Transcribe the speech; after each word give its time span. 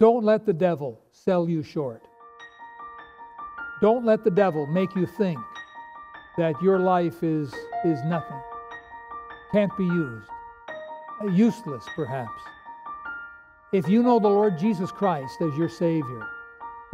Don't 0.00 0.24
let 0.24 0.46
the 0.46 0.54
devil 0.54 0.98
sell 1.12 1.46
you 1.46 1.62
short. 1.62 2.02
Don't 3.82 4.06
let 4.06 4.24
the 4.24 4.30
devil 4.30 4.66
make 4.66 4.96
you 4.96 5.04
think 5.04 5.38
that 6.38 6.54
your 6.62 6.78
life 6.78 7.22
is, 7.22 7.52
is 7.84 8.02
nothing, 8.04 8.40
can't 9.52 9.70
be 9.76 9.84
used, 9.84 10.26
uh, 11.22 11.26
useless 11.26 11.84
perhaps. 11.94 12.40
If 13.74 13.88
you 13.88 14.02
know 14.02 14.18
the 14.18 14.28
Lord 14.28 14.58
Jesus 14.58 14.90
Christ 14.90 15.36
as 15.42 15.54
your 15.58 15.68
Savior, 15.68 16.26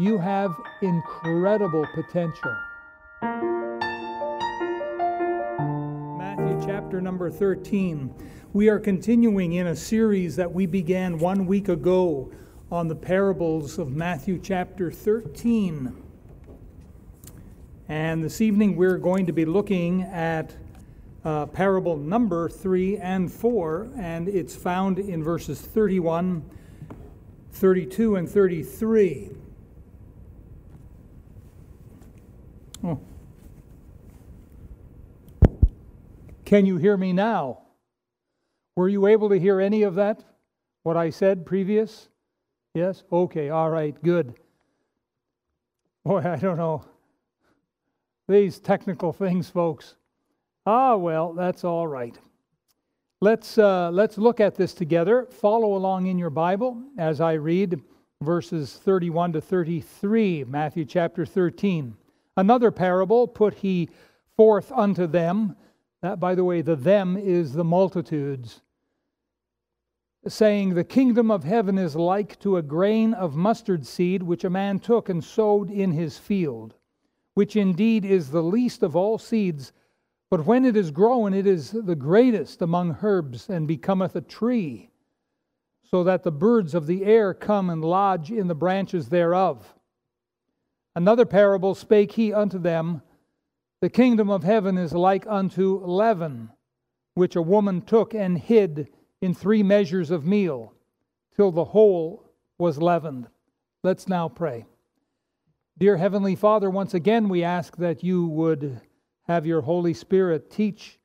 you 0.00 0.18
have 0.18 0.56
incredible 0.82 1.86
potential. 1.94 2.56
Matthew 6.18 6.60
chapter 6.66 7.00
number 7.00 7.30
13. 7.30 8.12
We 8.52 8.68
are 8.68 8.80
continuing 8.80 9.52
in 9.52 9.68
a 9.68 9.76
series 9.76 10.34
that 10.34 10.52
we 10.52 10.66
began 10.66 11.20
one 11.20 11.46
week 11.46 11.68
ago 11.68 12.32
on 12.70 12.88
the 12.88 12.96
parables 12.96 13.78
of 13.78 13.92
Matthew 13.92 14.40
chapter 14.42 14.90
13. 14.90 16.02
And 17.88 18.24
this 18.24 18.40
evening 18.40 18.74
we're 18.74 18.98
going 18.98 19.26
to 19.26 19.32
be 19.32 19.44
looking 19.44 20.02
at 20.02 20.56
uh, 21.24 21.46
parable 21.46 21.96
number 21.96 22.48
3 22.48 22.98
and 22.98 23.32
4, 23.32 23.90
and 23.96 24.28
it's 24.28 24.56
found 24.56 24.98
in 24.98 25.22
verses 25.22 25.60
31, 25.60 26.42
32, 27.52 28.16
and 28.16 28.28
33. 28.28 29.30
Oh. 32.82 33.00
Can 36.44 36.66
you 36.66 36.78
hear 36.78 36.96
me 36.96 37.12
now? 37.12 37.60
Were 38.74 38.88
you 38.88 39.06
able 39.06 39.28
to 39.28 39.38
hear 39.38 39.60
any 39.60 39.84
of 39.84 39.94
that? 39.94 40.24
What 40.82 40.96
I 40.96 41.10
said 41.10 41.46
previous? 41.46 42.08
Yes? 42.76 43.04
Okay, 43.10 43.48
all 43.48 43.70
right, 43.70 43.96
good. 44.02 44.34
Boy, 46.04 46.18
I 46.18 46.36
don't 46.36 46.58
know. 46.58 46.84
These 48.28 48.58
technical 48.58 49.14
things, 49.14 49.48
folks. 49.48 49.94
Ah, 50.66 50.94
well, 50.94 51.32
that's 51.32 51.64
all 51.64 51.86
right. 51.86 52.18
Let's, 53.22 53.56
uh, 53.56 53.90
let's 53.92 54.18
look 54.18 54.40
at 54.40 54.56
this 54.56 54.74
together. 54.74 55.26
Follow 55.30 55.74
along 55.74 56.08
in 56.08 56.18
your 56.18 56.28
Bible 56.28 56.82
as 56.98 57.22
I 57.22 57.32
read 57.32 57.80
verses 58.20 58.74
31 58.74 59.32
to 59.32 59.40
33, 59.40 60.44
Matthew 60.44 60.84
chapter 60.84 61.24
13. 61.24 61.96
Another 62.36 62.70
parable 62.70 63.26
put 63.26 63.54
he 63.54 63.88
forth 64.36 64.70
unto 64.70 65.06
them. 65.06 65.56
That, 66.02 66.20
by 66.20 66.34
the 66.34 66.44
way, 66.44 66.60
the 66.60 66.76
them 66.76 67.16
is 67.16 67.54
the 67.54 67.64
multitudes. 67.64 68.60
Saying, 70.28 70.74
The 70.74 70.82
kingdom 70.82 71.30
of 71.30 71.44
heaven 71.44 71.78
is 71.78 71.94
like 71.94 72.36
to 72.40 72.56
a 72.56 72.62
grain 72.62 73.14
of 73.14 73.36
mustard 73.36 73.86
seed 73.86 74.24
which 74.24 74.42
a 74.42 74.50
man 74.50 74.80
took 74.80 75.08
and 75.08 75.22
sowed 75.22 75.70
in 75.70 75.92
his 75.92 76.18
field, 76.18 76.74
which 77.34 77.54
indeed 77.54 78.04
is 78.04 78.30
the 78.30 78.42
least 78.42 78.82
of 78.82 78.96
all 78.96 79.18
seeds. 79.18 79.72
But 80.28 80.44
when 80.44 80.64
it 80.64 80.76
is 80.76 80.90
grown, 80.90 81.32
it 81.32 81.46
is 81.46 81.70
the 81.70 81.94
greatest 81.94 82.60
among 82.60 82.98
herbs, 83.02 83.48
and 83.48 83.68
becometh 83.68 84.16
a 84.16 84.20
tree, 84.20 84.90
so 85.84 86.02
that 86.02 86.24
the 86.24 86.32
birds 86.32 86.74
of 86.74 86.88
the 86.88 87.04
air 87.04 87.32
come 87.32 87.70
and 87.70 87.84
lodge 87.84 88.32
in 88.32 88.48
the 88.48 88.54
branches 88.56 89.10
thereof. 89.10 89.76
Another 90.96 91.24
parable 91.24 91.76
spake 91.76 92.12
he 92.12 92.32
unto 92.32 92.58
them 92.58 93.02
The 93.80 93.90
kingdom 93.90 94.28
of 94.30 94.42
heaven 94.42 94.76
is 94.76 94.92
like 94.92 95.24
unto 95.28 95.78
leaven, 95.84 96.50
which 97.14 97.36
a 97.36 97.42
woman 97.42 97.80
took 97.80 98.12
and 98.12 98.36
hid 98.36 98.88
in 99.20 99.34
three 99.34 99.62
measures 99.62 100.10
of 100.10 100.26
meal, 100.26 100.72
till 101.34 101.50
the 101.50 101.64
whole 101.64 102.24
was 102.58 102.78
leavened. 102.78 103.28
Let's 103.82 104.08
now 104.08 104.28
pray. 104.28 104.66
Dear 105.78 105.96
Heavenly 105.96 106.36
Father, 106.36 106.70
once 106.70 106.94
again 106.94 107.28
we 107.28 107.44
ask 107.44 107.76
that 107.76 108.02
you 108.02 108.26
would 108.26 108.80
have 109.28 109.46
your 109.46 109.60
Holy 109.60 109.92
Spirit 109.94 110.50
teach 110.50 110.98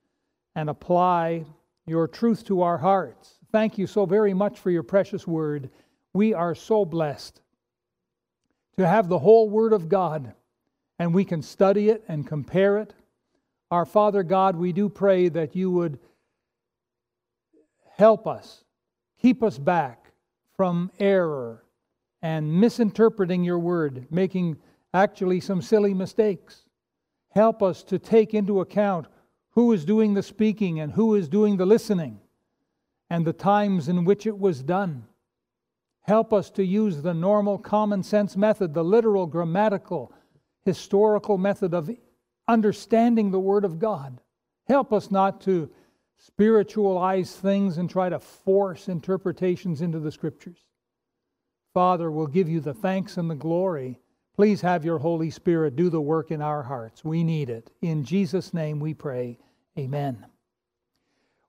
and 0.56 0.70
apply 0.70 1.46
your 1.86 2.08
truth 2.08 2.46
to 2.46 2.62
our 2.62 2.78
hearts. 2.78 3.40
Thank 3.52 3.78
you 3.78 3.88
so 3.88 4.06
very 4.06 4.34
much 4.34 4.60
for 4.60 4.72
your 4.72 4.84
precious 4.84 5.28
word. 5.28 5.70
We 6.14 6.34
are 6.34 6.56
so 6.56 6.86
blessed 6.86 7.42
to 8.78 8.88
have 8.88 9.10
the 9.10 9.20
whole 9.20 9.50
Word 9.50 9.74
of 9.74 9.90
God, 9.90 10.34
and 11.00 11.14
we 11.14 11.26
can 11.26 11.42
study 11.42 11.90
it 11.90 12.04
and 12.08 12.26
compare 12.26 12.78
it. 12.78 12.94
Our 13.70 13.86
Father 13.86 14.24
God, 14.24 14.56
we 14.56 14.72
do 14.72 14.88
pray 14.88 15.30
that 15.30 15.56
you 15.56 15.72
would 15.72 16.00
help 18.02 18.26
us, 18.26 18.64
keep 19.22 19.44
us 19.44 19.60
back 19.60 20.12
from 20.58 20.90
error 20.98 21.64
and 22.24 22.52
misinterpreting 22.52 23.44
your 23.44 23.60
Word, 23.60 24.08
making 24.10 24.58
actually 24.92 25.40
some 25.40 25.62
silly 25.62 25.94
mistakes. 25.94 26.64
Help 27.30 27.62
us 27.62 27.84
to 27.84 28.00
take 28.00 28.34
into 28.34 28.60
account 28.60 29.06
who 29.52 29.72
is 29.72 29.86
doing 29.86 30.16
the 30.16 30.24
speaking 30.24 30.80
and 30.80 30.92
who 30.92 31.14
is 31.14 31.30
doing 31.30 31.58
the 31.58 31.66
listening 31.68 32.20
and 33.12 33.24
the 33.24 33.34
times 33.34 33.88
in 33.88 34.04
which 34.04 34.26
it 34.26 34.40
was 34.40 34.64
done. 34.64 35.06
Help 36.02 36.34
us 36.34 36.50
to 36.50 36.66
use 36.66 37.04
the 37.04 37.14
normal 37.14 37.60
common 37.60 38.02
sense 38.02 38.36
method, 38.36 38.74
the 38.74 38.84
literal, 38.84 39.28
grammatical, 39.28 40.12
historical 40.66 41.38
method 41.38 41.76
of 41.76 41.88
understanding 42.48 43.30
the 43.30 43.40
Word 43.40 43.64
of 43.64 43.78
God. 43.78 44.20
Help 44.68 44.92
us 44.92 45.12
not 45.12 45.40
to 45.42 45.70
spiritualize 46.28 47.36
things 47.36 47.78
and 47.78 47.90
try 47.90 48.08
to 48.08 48.20
force 48.20 48.88
interpretations 48.88 49.82
into 49.82 50.00
the 50.00 50.12
Scriptures. 50.12 50.60
Father, 51.74 52.12
we'll 52.12 52.28
give 52.28 52.48
you 52.48 52.60
the 52.60 52.74
thanks 52.74 53.18
and 53.18 53.30
the 53.30 53.36
glory. 53.36 54.00
Please 54.36 54.62
have 54.62 54.86
your 54.86 55.00
Holy 55.00 55.30
Spirit 55.30 55.76
do 55.76 55.90
the 55.90 56.02
work 56.02 56.30
in 56.30 56.42
our 56.42 56.64
hearts. 56.64 57.04
We 57.04 57.24
need 57.24 57.50
it. 57.50 57.72
In 57.82 58.04
Jesus' 58.04 58.54
name 58.54 58.80
we 58.80 58.94
pray. 58.94 59.40
Amen. 59.78 60.26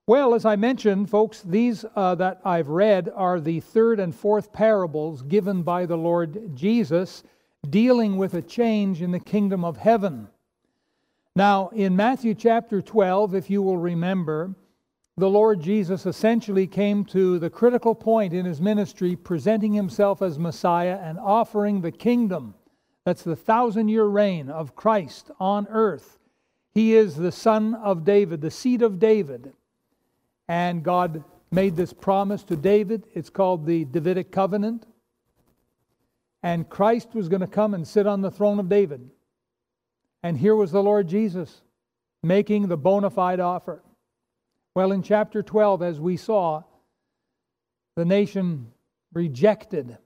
Well, 0.07 0.33
as 0.33 0.43
I 0.43 0.55
mentioned, 0.55 1.09
folks, 1.09 1.41
these 1.41 1.85
uh, 1.95 2.15
that 2.15 2.41
I've 2.43 2.67
read 2.69 3.09
are 3.13 3.39
the 3.39 3.59
third 3.59 3.99
and 3.99 4.13
fourth 4.13 4.51
parables 4.51 5.21
given 5.21 5.61
by 5.63 5.85
the 5.85 5.97
Lord 5.97 6.55
Jesus 6.55 7.23
dealing 7.69 8.17
with 8.17 8.33
a 8.33 8.41
change 8.41 9.01
in 9.01 9.11
the 9.11 9.19
kingdom 9.19 9.63
of 9.63 9.77
heaven. 9.77 10.27
Now, 11.35 11.69
in 11.69 11.95
Matthew 11.95 12.35
chapter 12.35 12.81
12, 12.81 13.33
if 13.33 13.49
you 13.49 13.61
will 13.61 13.77
remember, 13.77 14.53
the 15.15 15.29
Lord 15.29 15.61
Jesus 15.61 16.05
essentially 16.05 16.65
came 16.65 17.05
to 17.05 17.37
the 17.37 17.49
critical 17.49 17.93
point 17.93 18.33
in 18.33 18.45
his 18.45 18.59
ministry, 18.59 19.15
presenting 19.15 19.73
himself 19.73 20.21
as 20.21 20.39
Messiah 20.39 20.99
and 21.01 21.19
offering 21.19 21.81
the 21.81 21.91
kingdom. 21.91 22.55
That's 23.05 23.23
the 23.23 23.35
thousand 23.35 23.89
year 23.89 24.05
reign 24.05 24.49
of 24.49 24.75
Christ 24.75 25.29
on 25.39 25.67
earth. 25.69 26.17
He 26.73 26.95
is 26.95 27.15
the 27.15 27.31
son 27.31 27.75
of 27.75 28.03
David, 28.03 28.41
the 28.41 28.49
seed 28.49 28.81
of 28.81 28.97
David. 28.97 29.53
And 30.47 30.83
God 30.83 31.23
made 31.51 31.75
this 31.75 31.93
promise 31.93 32.41
to 32.43 32.55
David. 32.55 33.05
It's 33.13 33.29
called 33.29 33.67
the 33.67 33.85
Davidic 33.85 34.31
covenant. 34.31 34.87
And 36.41 36.67
Christ 36.67 37.09
was 37.13 37.29
going 37.29 37.41
to 37.41 37.47
come 37.47 37.75
and 37.75 37.87
sit 37.87 38.07
on 38.07 38.21
the 38.21 38.31
throne 38.31 38.59
of 38.59 38.67
David. 38.67 39.09
And 40.23 40.37
here 40.37 40.55
was 40.55 40.71
the 40.71 40.81
Lord 40.81 41.07
Jesus 41.07 41.61
making 42.23 42.67
the 42.67 42.77
bona 42.77 43.11
fide 43.11 43.39
offer. 43.39 43.83
Well, 44.75 44.91
in 44.91 45.03
chapter 45.03 45.43
12, 45.43 45.83
as 45.83 45.99
we 45.99 46.17
saw, 46.17 46.63
the 47.95 48.05
nation 48.05 48.71
rejected 49.13 49.97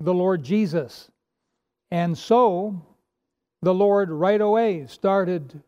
the 0.00 0.14
Lord 0.14 0.42
Jesus. 0.42 1.10
And 1.90 2.16
so 2.16 2.86
the 3.60 3.74
Lord 3.74 4.10
right 4.10 4.40
away 4.40 4.86
started 4.86 5.62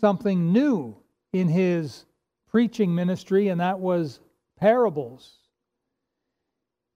something 0.00 0.52
new 0.52 0.96
in 1.32 1.48
his 1.48 2.04
preaching 2.50 2.94
ministry, 2.94 3.48
and 3.48 3.60
that 3.60 3.78
was 3.78 4.20
parables. 4.58 5.36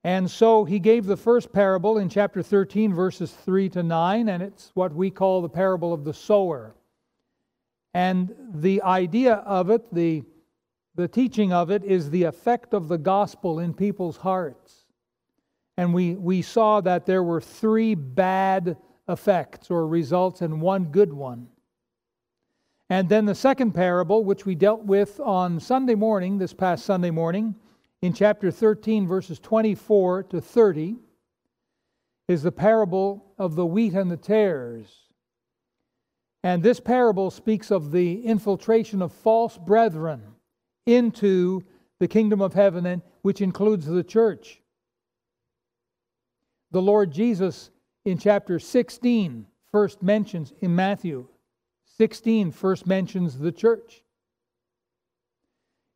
And 0.05 0.29
so 0.29 0.65
he 0.65 0.81
gave 0.81 1.07
the 1.07 1.17
first 1.17 1.53
parable 1.53 1.99
in 1.99 2.09
chapter 2.09 2.43
13, 2.43 2.93
verses 2.93 3.31
3 3.31 3.69
to 3.71 3.83
9, 3.85 4.29
and 4.29 4.43
it's 4.43 4.73
what 4.75 4.93
we 4.93 5.11
call 5.11 5.43
the 5.43 5.49
parable 5.49 5.93
of 5.93 6.03
the 6.03 6.15
sower. 6.15 6.75
And 7.95 8.35
the 8.53 8.83
idea 8.83 9.35
of 9.35 9.71
it, 9.71 9.95
the, 9.95 10.25
the 10.95 11.09
teaching 11.09 11.53
of 11.53 11.71
it, 11.71 11.85
is 11.85 12.11
the 12.11 12.25
effect 12.25 12.75
of 12.75 12.89
the 12.89 12.99
gospel 12.99 13.59
in 13.59 13.75
people's 13.75 14.19
hearts. 14.19 14.85
And 15.77 15.95
we, 15.95 16.15
we 16.15 16.43
saw 16.43 16.81
that 16.83 17.07
there 17.07 17.23
were 17.23 17.41
three 17.41 17.95
bad 17.95 18.77
effects 19.09 19.71
or 19.71 19.87
results 19.87 20.43
and 20.43 20.61
one 20.61 20.87
good 20.87 21.13
one. 21.13 21.49
And 22.91 23.09
then 23.09 23.25
the 23.25 23.35
second 23.35 23.73
parable, 23.73 24.23
which 24.23 24.45
we 24.45 24.55
dealt 24.55 24.85
with 24.85 25.19
on 25.19 25.59
Sunday 25.61 25.95
morning, 25.95 26.37
this 26.37 26.53
past 26.53 26.85
Sunday 26.85 27.11
morning, 27.11 27.55
in 28.03 28.13
chapter 28.13 28.51
13, 28.51 29.07
verses 29.07 29.39
24 29.39 30.25
to 30.25 30.41
30, 30.41 30.97
is 32.29 32.43
the 32.43 32.53
parable 32.53 33.33
of 33.39 33.55
the 33.55 33.65
wheat 33.65 33.95
and 33.95 34.11
the 34.11 34.17
tares. 34.17 34.89
And 36.43 36.63
this 36.63 36.81
parable 36.81 37.31
speaks 37.31 37.71
of 37.71 37.93
the 37.93 38.25
infiltration 38.27 39.01
of 39.01 39.13
false 39.13 39.57
brethren 39.57 40.32
into 40.87 41.63
the 41.99 42.09
kingdom 42.09 42.41
of 42.41 42.55
heaven, 42.55 42.87
and, 42.87 43.03
which 43.23 43.41
includes 43.41 43.87
the 43.87 44.05
church. 44.05 44.61
the 46.73 46.83
Lord 46.83 47.13
Jesus 47.13 47.71
in 48.05 48.19
chapter 48.19 48.59
16 48.59 49.47
first 49.71 50.03
mentions 50.03 50.53
in 50.61 50.75
Matthew 50.75 51.29
16 51.99 52.51
first 52.51 52.87
mentions 52.87 53.39
the 53.39 53.53
church. 53.53 54.03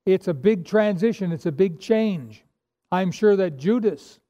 It's 0.04 0.28
a 0.28 0.34
big 0.34 0.64
transition, 0.64 1.32
it's 1.32 1.46
a 1.46 1.52
big 1.52 1.80
change. 1.80 2.44
I'm 2.92 3.10
sure 3.10 3.34
that 3.36 3.56
Judas, 3.56 4.20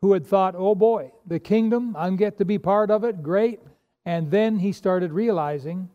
who 0.00 0.12
had 0.12 0.26
thought, 0.26 0.54
oh 0.56 0.74
boy, 0.74 1.12
the 1.26 1.38
kingdom, 1.38 1.94
I'm 1.98 2.16
get 2.16 2.38
to 2.38 2.44
be 2.44 2.58
part 2.58 2.90
of 2.90 3.04
it, 3.04 3.22
great. 3.22 3.60
And 4.06 4.30
then 4.30 4.58
he 4.58 4.72
started 4.72 5.12
realizing 5.12 5.90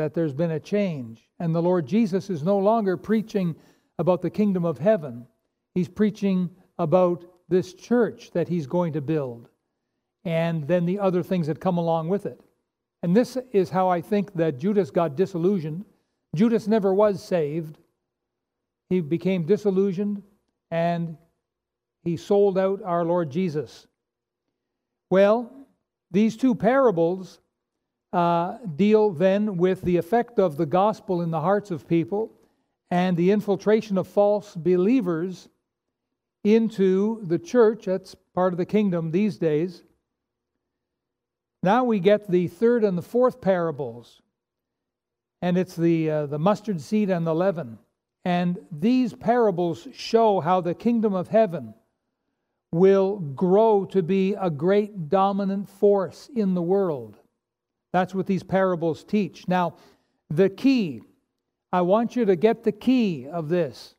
that 0.00 0.14
there's 0.14 0.32
been 0.32 0.52
a 0.52 0.60
change. 0.60 1.28
And 1.38 1.54
the 1.54 1.60
Lord 1.60 1.86
Jesus 1.86 2.30
is 2.30 2.42
no 2.42 2.56
longer 2.56 2.96
preaching 2.96 3.54
about 3.98 4.22
the 4.22 4.30
kingdom 4.30 4.64
of 4.64 4.78
heaven, 4.78 5.26
he's 5.74 5.88
preaching 5.88 6.48
about 6.78 7.22
this 7.50 7.74
church 7.74 8.30
that 8.30 8.48
he's 8.48 8.66
going 8.66 8.94
to 8.94 9.02
build, 9.02 9.50
and 10.24 10.66
then 10.66 10.86
the 10.86 10.98
other 10.98 11.22
things 11.22 11.46
that 11.48 11.60
come 11.60 11.76
along 11.76 12.08
with 12.08 12.24
it. 12.24 12.40
And 13.02 13.14
this 13.14 13.36
is 13.52 13.68
how 13.68 13.88
I 13.88 14.00
think 14.00 14.32
that 14.34 14.58
Judas 14.58 14.90
got 14.90 15.16
disillusioned. 15.16 15.84
Judas 16.34 16.66
never 16.66 16.94
was 16.94 17.22
saved. 17.22 17.78
He 18.88 19.00
became 19.00 19.44
disillusioned 19.44 20.22
and 20.70 21.18
he 22.04 22.16
sold 22.16 22.56
out 22.56 22.82
our 22.82 23.04
Lord 23.04 23.30
Jesus. 23.30 23.86
Well, 25.10 25.50
these 26.10 26.36
two 26.36 26.54
parables 26.54 27.39
uh, 28.12 28.58
deal 28.76 29.10
then 29.10 29.56
with 29.56 29.82
the 29.82 29.96
effect 29.96 30.38
of 30.38 30.56
the 30.56 30.66
gospel 30.66 31.22
in 31.22 31.30
the 31.30 31.40
hearts 31.40 31.70
of 31.70 31.86
people 31.86 32.32
and 32.90 33.16
the 33.16 33.30
infiltration 33.30 33.96
of 33.96 34.08
false 34.08 34.54
believers 34.54 35.48
into 36.42 37.24
the 37.26 37.38
church. 37.38 37.84
That's 37.84 38.16
part 38.34 38.52
of 38.52 38.58
the 38.58 38.66
kingdom 38.66 39.10
these 39.10 39.38
days. 39.38 39.84
Now 41.62 41.84
we 41.84 42.00
get 42.00 42.30
the 42.30 42.48
third 42.48 42.84
and 42.84 42.96
the 42.96 43.02
fourth 43.02 43.40
parables, 43.40 44.22
and 45.42 45.58
it's 45.58 45.76
the, 45.76 46.10
uh, 46.10 46.26
the 46.26 46.38
mustard 46.38 46.80
seed 46.80 47.10
and 47.10 47.26
the 47.26 47.34
leaven. 47.34 47.78
And 48.24 48.58
these 48.72 49.14
parables 49.14 49.86
show 49.92 50.40
how 50.40 50.60
the 50.60 50.74
kingdom 50.74 51.14
of 51.14 51.28
heaven 51.28 51.74
will 52.72 53.18
grow 53.18 53.84
to 53.86 54.02
be 54.02 54.34
a 54.34 54.50
great 54.50 55.08
dominant 55.08 55.68
force 55.68 56.30
in 56.34 56.54
the 56.54 56.62
world. 56.62 57.19
That's 57.92 58.14
what 58.14 58.26
these 58.26 58.42
parables 58.42 59.04
teach. 59.04 59.48
Now, 59.48 59.74
the 60.28 60.48
key, 60.48 61.02
I 61.72 61.80
want 61.80 62.14
you 62.16 62.24
to 62.24 62.36
get 62.36 62.62
the 62.62 62.72
key 62.72 63.26
of 63.26 63.48
this. 63.48 63.94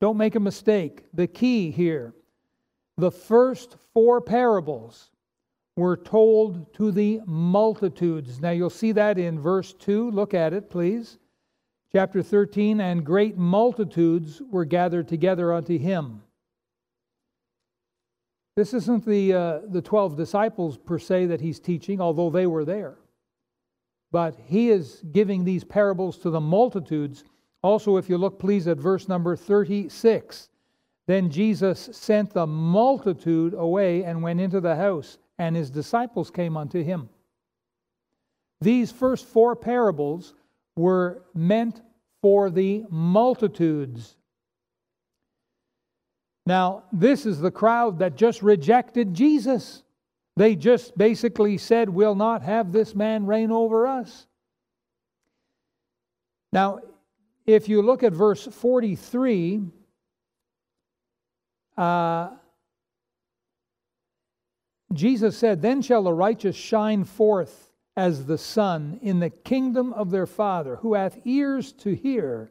Don't 0.00 0.16
make 0.16 0.34
a 0.34 0.40
mistake. 0.40 1.04
The 1.12 1.26
key 1.26 1.70
here, 1.70 2.14
the 2.96 3.10
first 3.10 3.76
four 3.92 4.20
parables 4.20 5.10
were 5.76 5.96
told 5.96 6.72
to 6.74 6.90
the 6.90 7.20
multitudes. 7.26 8.40
Now 8.40 8.50
you'll 8.50 8.70
see 8.70 8.92
that 8.92 9.18
in 9.18 9.40
verse 9.40 9.72
2. 9.74 10.10
Look 10.10 10.34
at 10.34 10.52
it, 10.52 10.70
please. 10.70 11.18
Chapter 11.92 12.22
13 12.22 12.80
And 12.80 13.04
great 13.04 13.36
multitudes 13.36 14.40
were 14.50 14.64
gathered 14.64 15.08
together 15.08 15.52
unto 15.52 15.78
him. 15.78 16.22
This 18.56 18.74
isn't 18.74 19.06
the, 19.06 19.32
uh, 19.32 19.58
the 19.68 19.80
12 19.80 20.16
disciples 20.16 20.76
per 20.76 20.98
se 20.98 21.26
that 21.26 21.40
he's 21.40 21.60
teaching, 21.60 22.00
although 22.00 22.30
they 22.30 22.46
were 22.46 22.64
there. 22.64 22.96
But 24.12 24.36
he 24.46 24.70
is 24.70 25.02
giving 25.12 25.44
these 25.44 25.64
parables 25.64 26.18
to 26.18 26.30
the 26.30 26.40
multitudes. 26.40 27.24
Also, 27.62 27.96
if 27.96 28.08
you 28.08 28.18
look, 28.18 28.38
please, 28.38 28.66
at 28.66 28.78
verse 28.78 29.08
number 29.08 29.36
36. 29.36 30.48
Then 31.06 31.30
Jesus 31.30 31.88
sent 31.92 32.30
the 32.30 32.46
multitude 32.46 33.54
away 33.54 34.04
and 34.04 34.22
went 34.22 34.40
into 34.40 34.60
the 34.60 34.76
house, 34.76 35.18
and 35.38 35.56
his 35.56 35.70
disciples 35.70 36.30
came 36.30 36.56
unto 36.56 36.82
him. 36.82 37.08
These 38.60 38.92
first 38.92 39.26
four 39.26 39.56
parables 39.56 40.34
were 40.76 41.22
meant 41.34 41.82
for 42.20 42.50
the 42.50 42.84
multitudes. 42.90 44.16
Now, 46.46 46.84
this 46.92 47.26
is 47.26 47.40
the 47.40 47.50
crowd 47.50 47.98
that 48.00 48.16
just 48.16 48.42
rejected 48.42 49.14
Jesus. 49.14 49.82
They 50.40 50.56
just 50.56 50.96
basically 50.96 51.58
said, 51.58 51.90
We'll 51.90 52.14
not 52.14 52.40
have 52.40 52.72
this 52.72 52.94
man 52.94 53.26
reign 53.26 53.52
over 53.52 53.86
us. 53.86 54.26
Now, 56.50 56.78
if 57.44 57.68
you 57.68 57.82
look 57.82 58.02
at 58.02 58.14
verse 58.14 58.46
43, 58.46 59.60
uh, 61.76 62.30
Jesus 64.94 65.36
said, 65.36 65.60
Then 65.60 65.82
shall 65.82 66.04
the 66.04 66.14
righteous 66.14 66.56
shine 66.56 67.04
forth 67.04 67.74
as 67.94 68.24
the 68.24 68.38
sun 68.38 68.98
in 69.02 69.20
the 69.20 69.28
kingdom 69.28 69.92
of 69.92 70.10
their 70.10 70.26
Father. 70.26 70.76
Who 70.76 70.94
hath 70.94 71.18
ears 71.26 71.72
to 71.72 71.94
hear, 71.94 72.50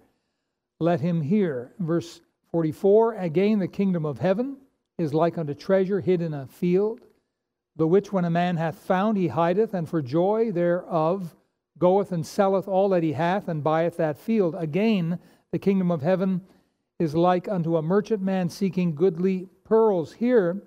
let 0.79 1.01
him 1.01 1.21
hear. 1.21 1.73
Verse 1.79 2.21
44 2.51 3.15
Again, 3.15 3.57
the 3.57 3.67
kingdom 3.67 4.05
of 4.05 4.19
heaven 4.19 4.57
is 4.99 5.11
like 5.11 5.39
unto 5.39 5.55
treasure 5.55 6.01
hid 6.01 6.21
in 6.21 6.35
a 6.35 6.45
field, 6.45 7.01
the 7.79 7.87
which 7.87 8.11
when 8.11 8.25
a 8.25 8.29
man 8.29 8.57
hath 8.57 8.77
found, 8.77 9.17
he 9.17 9.29
hideth, 9.29 9.73
and 9.73 9.87
for 9.87 10.01
joy 10.01 10.51
thereof 10.51 11.33
goeth 11.77 12.11
and 12.11 12.27
selleth 12.27 12.67
all 12.67 12.89
that 12.89 13.03
he 13.03 13.13
hath, 13.13 13.47
and 13.47 13.63
buyeth 13.63 13.95
that 13.95 14.17
field. 14.17 14.53
Again, 14.57 15.17
the 15.51 15.59
kingdom 15.59 15.89
of 15.89 16.01
heaven 16.01 16.41
is 16.99 17.15
like 17.15 17.47
unto 17.47 17.77
a 17.77 17.81
merchantman 17.81 18.49
seeking 18.49 18.93
goodly 18.93 19.47
pearls. 19.63 20.11
Here, 20.11 20.61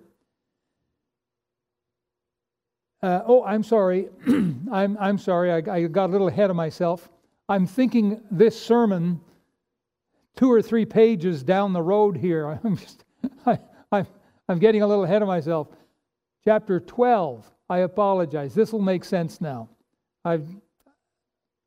uh, 3.02 3.20
oh, 3.26 3.44
I'm 3.44 3.62
sorry. 3.62 4.08
I'm, 4.26 4.96
I'm 4.98 5.18
sorry. 5.18 5.52
I, 5.52 5.56
I 5.56 5.82
got 5.88 6.08
a 6.08 6.12
little 6.12 6.28
ahead 6.28 6.48
of 6.48 6.56
myself. 6.56 7.10
I'm 7.46 7.66
thinking 7.66 8.22
this 8.30 8.58
sermon 8.58 9.20
two 10.34 10.50
or 10.50 10.62
three 10.62 10.86
pages 10.86 11.42
down 11.42 11.74
the 11.74 11.82
road 11.82 12.16
here. 12.16 12.58
I'm 12.64 12.78
just, 12.78 13.04
I, 13.46 13.58
I, 13.92 14.06
I'm 14.48 14.58
getting 14.58 14.80
a 14.80 14.86
little 14.86 15.04
ahead 15.04 15.20
of 15.20 15.28
myself. 15.28 15.68
Chapter 16.44 16.80
12. 16.80 17.48
I 17.68 17.78
apologize. 17.78 18.54
This 18.54 18.72
will 18.72 18.82
make 18.82 19.04
sense 19.04 19.40
now. 19.40 19.68
I've, 20.24 20.46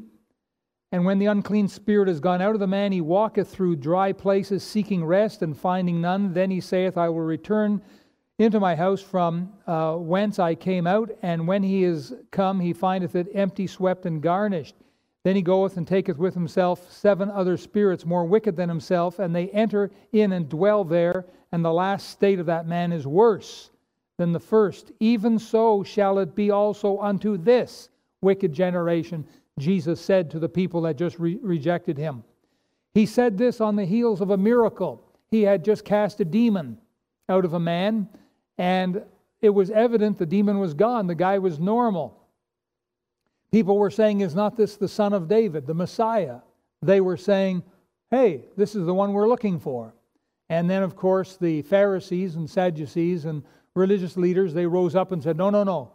And 0.92 1.04
when 1.04 1.20
the 1.20 1.26
unclean 1.26 1.68
spirit 1.68 2.08
is 2.08 2.18
gone 2.18 2.42
out 2.42 2.54
of 2.54 2.60
the 2.60 2.66
man, 2.66 2.90
he 2.90 3.00
walketh 3.00 3.48
through 3.48 3.76
dry 3.76 4.12
places, 4.12 4.64
seeking 4.64 5.04
rest 5.04 5.42
and 5.42 5.56
finding 5.56 6.00
none. 6.00 6.32
Then 6.32 6.50
he 6.50 6.60
saith, 6.60 6.98
I 6.98 7.08
will 7.08 7.20
return 7.20 7.80
into 8.38 8.58
my 8.58 8.74
house 8.74 9.02
from 9.02 9.52
uh, 9.66 9.94
whence 9.96 10.38
I 10.38 10.54
came 10.54 10.86
out, 10.86 11.10
and 11.22 11.46
when 11.46 11.62
he 11.62 11.84
is 11.84 12.14
come, 12.30 12.58
he 12.58 12.72
findeth 12.72 13.14
it 13.14 13.28
empty, 13.34 13.66
swept, 13.66 14.06
and 14.06 14.22
garnished. 14.22 14.74
Then 15.22 15.36
he 15.36 15.42
goeth 15.42 15.76
and 15.76 15.86
taketh 15.86 16.16
with 16.18 16.34
himself 16.34 16.90
seven 16.90 17.30
other 17.30 17.56
spirits 17.56 18.06
more 18.06 18.24
wicked 18.24 18.56
than 18.56 18.68
himself, 18.68 19.18
and 19.18 19.34
they 19.34 19.48
enter 19.50 19.90
in 20.12 20.32
and 20.32 20.48
dwell 20.48 20.82
there, 20.82 21.26
and 21.52 21.64
the 21.64 21.72
last 21.72 22.08
state 22.08 22.38
of 22.38 22.46
that 22.46 22.66
man 22.66 22.92
is 22.92 23.06
worse 23.06 23.70
than 24.16 24.32
the 24.32 24.40
first. 24.40 24.92
Even 25.00 25.38
so 25.38 25.82
shall 25.82 26.18
it 26.18 26.34
be 26.34 26.50
also 26.50 26.98
unto 26.98 27.36
this 27.36 27.90
wicked 28.22 28.52
generation, 28.52 29.26
Jesus 29.58 30.00
said 30.00 30.30
to 30.30 30.38
the 30.38 30.48
people 30.48 30.82
that 30.82 30.96
just 30.96 31.18
re- 31.18 31.38
rejected 31.42 31.98
him. 31.98 32.24
He 32.94 33.06
said 33.06 33.36
this 33.36 33.60
on 33.60 33.76
the 33.76 33.84
heels 33.84 34.20
of 34.20 34.30
a 34.30 34.36
miracle. 34.36 35.02
He 35.30 35.42
had 35.42 35.64
just 35.64 35.84
cast 35.84 36.20
a 36.20 36.24
demon 36.24 36.78
out 37.28 37.44
of 37.44 37.54
a 37.54 37.60
man, 37.60 38.08
and 38.58 39.02
it 39.40 39.50
was 39.50 39.70
evident 39.70 40.18
the 40.18 40.26
demon 40.26 40.58
was 40.58 40.74
gone. 40.74 41.06
The 41.06 41.14
guy 41.14 41.38
was 41.38 41.58
normal. 41.58 42.19
People 43.50 43.78
were 43.78 43.90
saying, 43.90 44.20
Is 44.20 44.34
not 44.34 44.56
this 44.56 44.76
the 44.76 44.88
son 44.88 45.12
of 45.12 45.28
David, 45.28 45.66
the 45.66 45.74
Messiah? 45.74 46.38
They 46.82 47.00
were 47.00 47.16
saying, 47.16 47.62
Hey, 48.10 48.44
this 48.56 48.74
is 48.74 48.86
the 48.86 48.94
one 48.94 49.12
we're 49.12 49.28
looking 49.28 49.58
for. 49.58 49.94
And 50.48 50.68
then, 50.68 50.82
of 50.82 50.96
course, 50.96 51.36
the 51.36 51.62
Pharisees 51.62 52.36
and 52.36 52.48
Sadducees 52.48 53.24
and 53.24 53.44
religious 53.74 54.16
leaders, 54.16 54.52
they 54.52 54.66
rose 54.66 54.96
up 54.96 55.12
and 55.12 55.22
said, 55.22 55.36
No, 55.36 55.50
no, 55.50 55.64
no. 55.64 55.92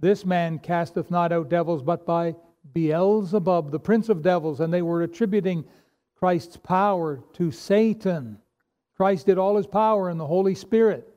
This 0.00 0.24
man 0.24 0.58
casteth 0.58 1.10
not 1.10 1.32
out 1.32 1.48
devils, 1.48 1.82
but 1.82 2.06
by 2.06 2.36
Beelzebub, 2.72 3.70
the 3.70 3.80
prince 3.80 4.08
of 4.08 4.22
devils. 4.22 4.60
And 4.60 4.72
they 4.72 4.82
were 4.82 5.02
attributing 5.02 5.64
Christ's 6.16 6.56
power 6.56 7.22
to 7.34 7.50
Satan. 7.50 8.38
Christ 8.96 9.26
did 9.26 9.38
all 9.38 9.56
his 9.56 9.66
power 9.66 10.10
in 10.10 10.18
the 10.18 10.26
Holy 10.26 10.54
Spirit. 10.54 11.14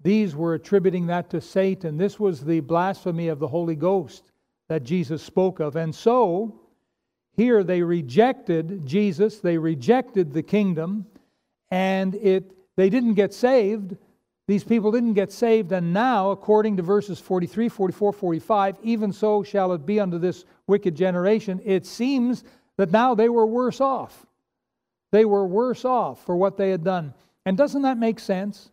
These 0.00 0.34
were 0.34 0.54
attributing 0.54 1.06
that 1.06 1.30
to 1.30 1.40
Satan. 1.40 1.96
This 1.96 2.20
was 2.20 2.44
the 2.44 2.60
blasphemy 2.60 3.28
of 3.28 3.38
the 3.38 3.48
Holy 3.48 3.74
Ghost 3.74 4.27
that 4.68 4.84
Jesus 4.84 5.22
spoke 5.22 5.60
of. 5.60 5.76
And 5.76 5.94
so, 5.94 6.60
here 7.36 7.62
they 7.62 7.82
rejected 7.82 8.86
Jesus, 8.86 9.38
they 9.38 9.58
rejected 9.58 10.32
the 10.32 10.42
kingdom, 10.42 11.06
and 11.70 12.14
it 12.16 12.52
they 12.76 12.90
didn't 12.90 13.14
get 13.14 13.34
saved, 13.34 13.96
These 14.46 14.64
people 14.64 14.92
didn't 14.92 15.12
get 15.12 15.30
saved, 15.30 15.72
and 15.72 15.92
now, 15.92 16.30
according 16.30 16.78
to 16.78 16.82
verses 16.82 17.18
43, 17.18 17.68
44, 17.68 18.12
45, 18.12 18.76
even 18.82 19.12
so 19.12 19.42
shall 19.42 19.72
it 19.72 19.84
be 19.84 20.00
unto 20.00 20.16
this 20.16 20.44
wicked 20.66 20.94
generation. 20.94 21.60
It 21.64 21.84
seems 21.84 22.44
that 22.78 22.90
now 22.90 23.14
they 23.14 23.28
were 23.28 23.44
worse 23.44 23.80
off. 23.80 24.26
They 25.10 25.24
were 25.24 25.46
worse 25.46 25.84
off 25.84 26.24
for 26.24 26.36
what 26.36 26.56
they 26.56 26.70
had 26.70 26.82
done. 26.82 27.14
And 27.44 27.58
doesn't 27.58 27.82
that 27.82 27.98
make 27.98 28.20
sense? 28.20 28.70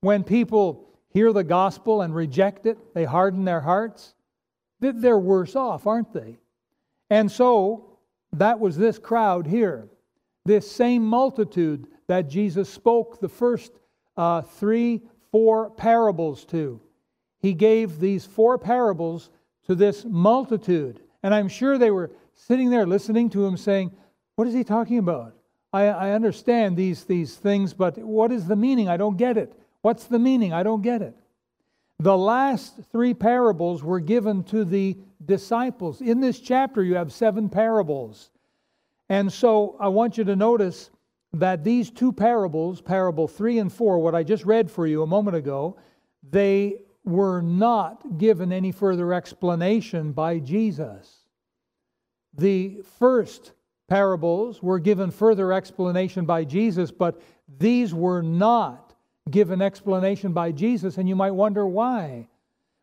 When 0.00 0.24
people 0.24 0.88
hear 1.10 1.32
the 1.32 1.44
gospel 1.44 2.02
and 2.02 2.14
reject 2.14 2.66
it, 2.66 2.92
they 2.92 3.04
harden 3.04 3.44
their 3.44 3.60
hearts. 3.60 4.14
They're 4.80 5.18
worse 5.18 5.56
off, 5.56 5.86
aren't 5.86 6.12
they? 6.12 6.38
And 7.10 7.30
so 7.30 7.98
that 8.32 8.60
was 8.60 8.76
this 8.76 8.98
crowd 8.98 9.46
here, 9.46 9.88
this 10.44 10.70
same 10.70 11.04
multitude 11.04 11.86
that 12.06 12.28
Jesus 12.28 12.68
spoke 12.68 13.20
the 13.20 13.28
first 13.28 13.72
uh, 14.16 14.42
three, 14.42 15.02
four 15.30 15.70
parables 15.70 16.44
to. 16.46 16.80
He 17.40 17.54
gave 17.54 17.98
these 17.98 18.26
four 18.26 18.58
parables 18.58 19.30
to 19.66 19.74
this 19.74 20.04
multitude. 20.04 21.00
And 21.22 21.34
I'm 21.34 21.48
sure 21.48 21.78
they 21.78 21.90
were 21.90 22.10
sitting 22.34 22.70
there 22.70 22.86
listening 22.86 23.30
to 23.30 23.44
him 23.44 23.56
saying, 23.56 23.92
What 24.36 24.48
is 24.48 24.54
he 24.54 24.64
talking 24.64 24.98
about? 24.98 25.34
I, 25.72 25.84
I 25.84 26.10
understand 26.12 26.76
these, 26.76 27.04
these 27.04 27.36
things, 27.36 27.74
but 27.74 27.98
what 27.98 28.32
is 28.32 28.46
the 28.46 28.56
meaning? 28.56 28.88
I 28.88 28.96
don't 28.96 29.16
get 29.16 29.36
it. 29.36 29.52
What's 29.82 30.04
the 30.04 30.18
meaning? 30.18 30.52
I 30.52 30.62
don't 30.62 30.82
get 30.82 31.02
it. 31.02 31.14
The 32.00 32.16
last 32.16 32.78
three 32.92 33.12
parables 33.12 33.82
were 33.82 34.00
given 34.00 34.44
to 34.44 34.64
the 34.64 34.96
disciples. 35.24 36.00
In 36.00 36.20
this 36.20 36.38
chapter, 36.38 36.82
you 36.82 36.94
have 36.94 37.12
seven 37.12 37.48
parables. 37.48 38.30
And 39.08 39.32
so 39.32 39.76
I 39.80 39.88
want 39.88 40.16
you 40.16 40.24
to 40.24 40.36
notice 40.36 40.90
that 41.32 41.64
these 41.64 41.90
two 41.90 42.12
parables, 42.12 42.80
parable 42.80 43.26
three 43.26 43.58
and 43.58 43.72
four, 43.72 43.98
what 43.98 44.14
I 44.14 44.22
just 44.22 44.44
read 44.44 44.70
for 44.70 44.86
you 44.86 45.02
a 45.02 45.06
moment 45.06 45.36
ago, 45.36 45.76
they 46.30 46.76
were 47.04 47.40
not 47.42 48.18
given 48.18 48.52
any 48.52 48.70
further 48.70 49.12
explanation 49.12 50.12
by 50.12 50.38
Jesus. 50.38 51.26
The 52.34 52.80
first 52.98 53.52
parables 53.88 54.62
were 54.62 54.78
given 54.78 55.10
further 55.10 55.52
explanation 55.52 56.26
by 56.26 56.44
Jesus, 56.44 56.90
but 56.90 57.20
these 57.58 57.92
were 57.94 58.22
not 58.22 58.87
given 59.30 59.60
an 59.60 59.66
explanation 59.66 60.32
by 60.32 60.52
Jesus, 60.52 60.98
and 60.98 61.08
you 61.08 61.16
might 61.16 61.30
wonder 61.30 61.66
why. 61.66 62.28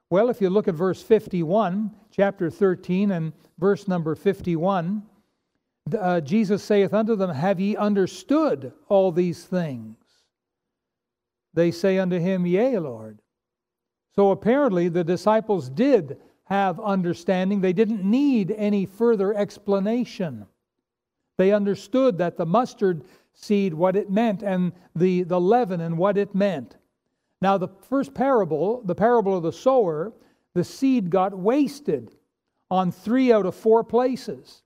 Well, 0.10 0.30
if 0.30 0.40
you 0.40 0.50
look 0.50 0.68
at 0.68 0.76
verse 0.76 1.02
51, 1.02 1.92
chapter 2.12 2.50
13, 2.50 3.12
and 3.12 3.34
verse 3.58 3.88
number 3.88 4.16
51, 4.16 5.04
uh, 5.98 6.22
Jesus 6.22 6.64
saith 6.64 6.94
unto 6.94 7.16
them, 7.16 7.30
Have 7.30 7.60
ye 7.60 7.76
understood 7.76 8.74
all 8.88 9.12
these 9.12 9.44
things? 9.44 9.98
They 11.54 11.72
say 11.72 11.98
unto 11.98 12.20
him, 12.20 12.46
Yea, 12.46 12.80
Lord. 12.80 13.20
So 14.16 14.32
apparently 14.32 14.90
the 14.90 15.04
disciples 15.04 15.70
did 15.70 16.18
have 16.46 16.80
understanding. 16.80 17.62
They 17.62 17.74
didn't 17.74 18.04
need 18.04 18.52
any 18.52 18.86
further 18.86 19.34
explanation. 19.34 20.46
They 21.38 21.52
understood 21.52 22.18
that 22.20 22.38
the 22.38 22.46
mustard 22.46 23.04
seed, 23.36 23.74
what 23.74 23.96
it 23.96 24.10
meant, 24.10 24.42
and 24.42 24.72
the, 24.96 25.24
the 25.24 25.40
leaven 25.40 25.82
and 25.82 25.98
what 25.98 26.18
it 26.18 26.34
meant. 26.34 26.78
Now, 27.42 27.58
the 27.58 27.68
first 27.90 28.14
parable, 28.14 28.82
the 28.84 28.96
parable 28.96 29.38
of 29.38 29.44
the 29.44 29.52
sower, 29.52 30.14
the 30.54 30.64
seed 30.64 31.10
got 31.10 31.38
wasted 31.38 32.16
on 32.72 32.92
three 32.92 33.32
out 33.32 33.46
of 33.46 33.54
four 33.54 33.84
places. 33.84 34.64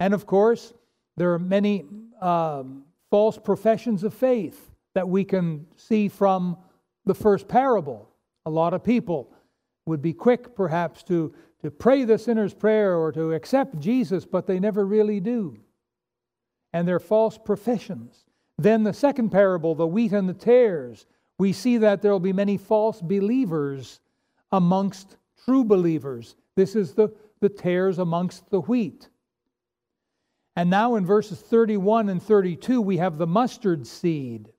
And 0.00 0.14
of 0.14 0.24
course, 0.24 0.72
there 1.16 1.32
are 1.34 1.38
many 1.38 1.84
um, 2.20 2.84
false 3.10 3.36
professions 3.36 4.04
of 4.04 4.14
faith 4.14 4.70
that 4.94 5.08
we 5.08 5.24
can 5.24 5.66
see 5.76 6.08
from 6.08 6.56
the 7.04 7.14
first 7.14 7.48
parable. 7.48 8.08
A 8.46 8.50
lot 8.50 8.72
of 8.72 8.84
people 8.84 9.32
would 9.86 10.00
be 10.00 10.12
quick, 10.12 10.54
perhaps, 10.54 11.02
to, 11.04 11.34
to 11.60 11.70
pray 11.70 12.04
the 12.04 12.18
sinner's 12.18 12.54
prayer 12.54 12.96
or 12.96 13.10
to 13.12 13.32
accept 13.32 13.78
Jesus, 13.80 14.24
but 14.24 14.46
they 14.46 14.60
never 14.60 14.86
really 14.86 15.18
do 15.18 15.58
and 16.72 16.86
their 16.86 17.00
false 17.00 17.38
professions. 17.38 18.24
Then 18.58 18.82
the 18.82 18.92
second 18.92 19.30
parable, 19.30 19.74
the 19.74 19.86
wheat 19.86 20.12
and 20.12 20.28
the 20.28 20.34
tares, 20.34 21.06
we 21.38 21.52
see 21.52 21.78
that 21.78 22.02
there 22.02 22.12
will 22.12 22.20
be 22.20 22.32
many 22.32 22.56
false 22.56 23.00
believers 23.00 24.00
amongst 24.52 25.16
true 25.44 25.64
believers. 25.64 26.36
This 26.54 26.76
is 26.76 26.94
the, 26.94 27.12
the 27.40 27.48
tares 27.48 27.98
amongst 27.98 28.50
the 28.50 28.60
wheat. 28.60 29.08
And 30.54 30.68
now 30.68 30.96
in 30.96 31.06
verses 31.06 31.40
31 31.40 32.10
and 32.10 32.22
32, 32.22 32.80
we 32.80 32.98
have 32.98 33.16
the 33.16 33.26
mustard 33.26 33.86
seed. 33.86 34.52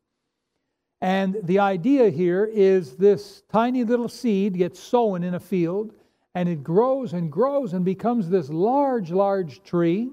And 1.01 1.37
the 1.43 1.59
idea 1.59 2.09
here 2.09 2.45
is 2.45 2.95
this 2.95 3.43
tiny 3.51 3.83
little 3.83 4.09
seed 4.09 4.57
gets 4.57 4.79
sown 4.79 5.23
in 5.23 5.35
a 5.35 5.39
field, 5.39 5.93
and 6.33 6.49
it 6.49 6.63
grows 6.63 7.13
and 7.13 7.31
grows 7.31 7.73
and 7.73 7.85
becomes 7.85 8.29
this 8.29 8.49
large, 8.49 9.11
large 9.11 9.61
tree. 9.63 10.11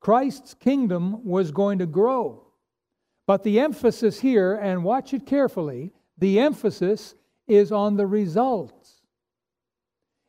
Christ's 0.00 0.54
kingdom 0.54 1.24
was 1.24 1.50
going 1.50 1.78
to 1.78 1.86
grow. 1.86 2.44
But 3.26 3.42
the 3.42 3.60
emphasis 3.60 4.20
here, 4.20 4.54
and 4.54 4.84
watch 4.84 5.12
it 5.12 5.26
carefully, 5.26 5.92
the 6.16 6.40
emphasis 6.40 7.14
is 7.46 7.72
on 7.72 7.96
the 7.96 8.06
results. 8.06 9.02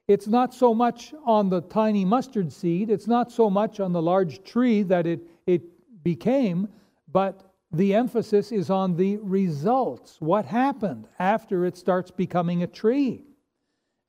It's 0.07 0.27
not 0.27 0.53
so 0.53 0.73
much 0.73 1.13
on 1.23 1.49
the 1.49 1.61
tiny 1.61 2.03
mustard 2.03 2.51
seed, 2.51 2.89
it's 2.89 3.07
not 3.07 3.31
so 3.31 3.49
much 3.49 3.79
on 3.79 3.93
the 3.93 4.01
large 4.01 4.43
tree 4.43 4.81
that 4.83 5.05
it, 5.05 5.21
it 5.45 5.61
became, 6.03 6.67
but 7.07 7.53
the 7.71 7.93
emphasis 7.93 8.51
is 8.51 8.69
on 8.69 8.95
the 8.95 9.17
results. 9.17 10.19
What 10.19 10.45
happened 10.45 11.07
after 11.19 11.65
it 11.65 11.77
starts 11.77 12.09
becoming 12.09 12.63
a 12.63 12.67
tree? 12.67 13.23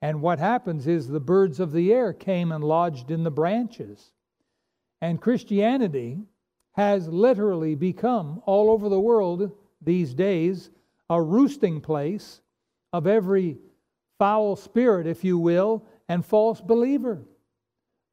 And 0.01 0.23
what 0.23 0.39
happens 0.39 0.87
is 0.87 1.07
the 1.07 1.21
birds 1.21 1.61
of 1.61 1.73
the 1.73 1.93
air 1.93 2.15
came 2.15 2.53
and 2.53 2.65
lodged 2.65 3.11
in 3.11 3.23
the 3.23 3.31
branches. 3.31 4.13
And 5.01 5.21
Christianity 5.21 6.19
has 6.73 7.09
literally 7.09 7.75
become, 7.75 8.43
all 8.47 8.71
over 8.71 8.89
the 8.89 9.01
world 9.01 9.51
these 9.83 10.15
days, 10.15 10.71
a 11.09 11.21
roosting 11.21 11.81
place 11.81 12.41
of 12.93 13.07
every 13.07 13.59
foul 14.19 14.57
spirit, 14.57 15.07
if 15.07 15.25
you 15.25 15.39
will, 15.39 15.85
and 16.09 16.25
false 16.25 16.61
believer. 16.61 17.23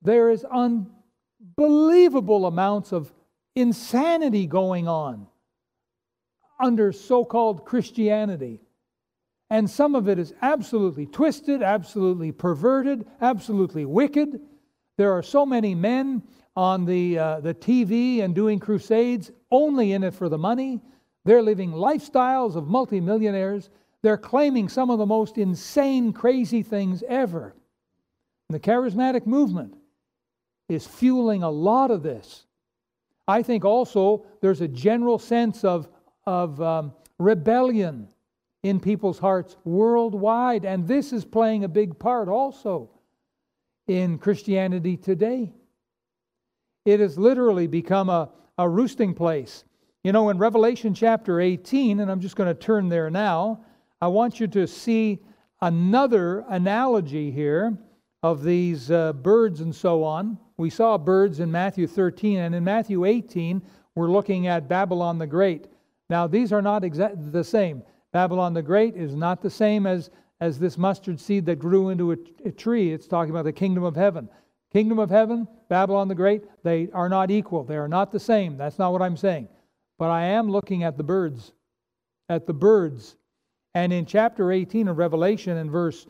There 0.01 0.29
is 0.29 0.45
unbelievable 0.45 2.45
amounts 2.45 2.91
of 2.91 3.13
insanity 3.55 4.47
going 4.47 4.87
on 4.87 5.27
under 6.59 6.91
so 6.91 7.25
called 7.25 7.65
Christianity. 7.65 8.61
And 9.49 9.69
some 9.69 9.95
of 9.95 10.09
it 10.09 10.19
is 10.19 10.33
absolutely 10.41 11.05
twisted, 11.05 11.63
absolutely 11.63 12.31
perverted, 12.31 13.05
absolutely 13.21 13.85
wicked. 13.85 14.41
There 14.97 15.13
are 15.13 15.21
so 15.21 15.45
many 15.45 15.75
men 15.75 16.23
on 16.55 16.85
the, 16.85 17.19
uh, 17.19 17.39
the 17.39 17.53
TV 17.53 18.23
and 18.23 18.33
doing 18.33 18.59
crusades 18.59 19.31
only 19.51 19.93
in 19.93 20.03
it 20.03 20.15
for 20.15 20.27
the 20.27 20.39
money. 20.39 20.81
They're 21.23 21.43
living 21.43 21.71
lifestyles 21.71 22.55
of 22.55 22.67
multimillionaires. 22.67 23.69
They're 24.01 24.17
claiming 24.17 24.67
some 24.69 24.89
of 24.89 24.97
the 24.97 25.05
most 25.05 25.37
insane, 25.37 26.13
crazy 26.13 26.63
things 26.63 27.03
ever. 27.07 27.55
And 28.49 28.55
the 28.55 28.59
charismatic 28.59 29.27
movement 29.27 29.75
is 30.67 30.87
fueling 30.87 31.43
a 31.43 31.49
lot 31.49 31.91
of 31.91 32.01
this. 32.01 32.45
I 33.27 33.43
think 33.43 33.65
also 33.65 34.25
there's 34.41 34.61
a 34.61 34.67
general 34.67 35.19
sense 35.19 35.63
of, 35.63 35.89
of 36.25 36.59
um, 36.59 36.93
rebellion 37.19 38.07
in 38.63 38.79
people's 38.79 39.19
hearts 39.19 39.57
worldwide, 39.63 40.65
and 40.65 40.87
this 40.87 41.13
is 41.13 41.23
playing 41.23 41.63
a 41.63 41.67
big 41.67 41.99
part 41.99 42.27
also 42.29 42.89
in 43.87 44.17
Christianity 44.17 44.97
today. 44.97 45.51
It 46.85 46.99
has 46.99 47.17
literally 47.17 47.67
become 47.67 48.09
a, 48.09 48.29
a 48.57 48.67
roosting 48.67 49.13
place. 49.13 49.63
You 50.03 50.11
know, 50.11 50.29
in 50.29 50.37
Revelation 50.37 50.93
chapter 50.93 51.41
18, 51.41 51.99
and 51.99 52.09
I'm 52.09 52.21
just 52.21 52.35
going 52.35 52.47
to 52.47 52.53
turn 52.53 52.89
there 52.89 53.09
now, 53.09 53.65
I 53.99 54.07
want 54.07 54.39
you 54.39 54.47
to 54.47 54.67
see 54.67 55.19
another 55.61 56.45
analogy 56.49 57.31
here 57.31 57.77
of 58.23 58.43
these 58.43 58.91
uh, 58.91 59.13
birds 59.13 59.61
and 59.61 59.73
so 59.73 60.03
on. 60.03 60.37
We 60.57 60.69
saw 60.69 60.97
birds 60.97 61.39
in 61.39 61.51
Matthew 61.51 61.87
13, 61.87 62.39
and 62.39 62.55
in 62.55 62.63
Matthew 62.63 63.05
18, 63.05 63.61
we're 63.95 64.11
looking 64.11 64.47
at 64.47 64.67
Babylon 64.67 65.17
the 65.17 65.27
Great. 65.27 65.67
Now, 66.09 66.27
these 66.27 66.53
are 66.53 66.61
not 66.61 66.83
exactly 66.83 67.29
the 67.29 67.43
same. 67.43 67.83
Babylon 68.11 68.53
the 68.53 68.61
Great 68.61 68.95
is 68.95 69.15
not 69.15 69.41
the 69.41 69.49
same 69.49 69.85
as, 69.85 70.09
as 70.39 70.59
this 70.59 70.77
mustard 70.77 71.19
seed 71.19 71.45
that 71.45 71.59
grew 71.59 71.89
into 71.89 72.11
a, 72.11 72.17
a 72.45 72.51
tree. 72.51 72.91
It's 72.91 73.07
talking 73.07 73.31
about 73.31 73.45
the 73.45 73.53
kingdom 73.53 73.83
of 73.83 73.95
heaven. 73.95 74.29
Kingdom 74.71 74.99
of 74.99 75.09
heaven, 75.09 75.47
Babylon 75.69 76.07
the 76.07 76.15
Great, 76.15 76.43
they 76.63 76.89
are 76.93 77.09
not 77.09 77.31
equal. 77.31 77.63
They 77.63 77.77
are 77.77 77.87
not 77.87 78.11
the 78.11 78.19
same. 78.19 78.57
That's 78.57 78.77
not 78.77 78.91
what 78.91 79.01
I'm 79.01 79.17
saying. 79.17 79.47
But 79.97 80.09
I 80.09 80.23
am 80.25 80.51
looking 80.51 80.83
at 80.83 80.97
the 80.97 81.03
birds, 81.03 81.53
at 82.29 82.45
the 82.45 82.53
birds. 82.53 83.15
And 83.73 83.93
in 83.93 84.05
chapter 84.05 84.51
18 84.51 84.89
of 84.89 84.97
Revelation, 84.97 85.57
in 85.57 85.71
verse 85.71 86.05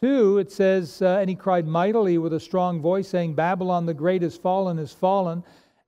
2, 0.00 0.38
it 0.38 0.50
says, 0.50 1.00
uh, 1.02 1.18
And 1.20 1.30
he 1.30 1.36
cried 1.36 1.66
mightily 1.66 2.18
with 2.18 2.32
a 2.32 2.40
strong 2.40 2.80
voice, 2.80 3.08
saying, 3.08 3.34
Babylon 3.34 3.86
the 3.86 3.94
Great 3.94 4.22
is 4.22 4.36
fallen, 4.36 4.78
is 4.78 4.92
fallen, 4.92 5.44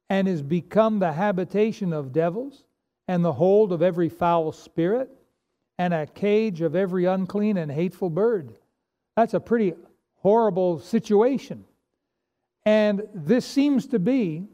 and 0.09 0.29
is 0.29 0.43
become 0.43 0.99
the 0.99 1.13
habitation 1.13 1.93
of 1.93 2.13
devils, 2.13 2.65
and 3.09 3.25
the 3.25 3.33
hold 3.33 3.73
of 3.73 3.83
every 3.83 4.09
foul 4.09 4.53
spirit 4.53 5.11
and 5.83 5.93
a 5.93 6.07
cage 6.07 6.61
of 6.61 6.77
every 6.77 7.07
unclean 7.07 7.57
and 7.57 7.71
hateful 7.71 8.09
bird. 8.09 8.55
That's 9.17 9.35
a 9.35 9.41
pretty 9.41 9.75
horrible 10.15 10.79
situation. 10.79 11.65
And 12.65 13.03
this 13.13 13.45
seems 13.45 13.89
to 13.89 13.99
be 13.99 14.47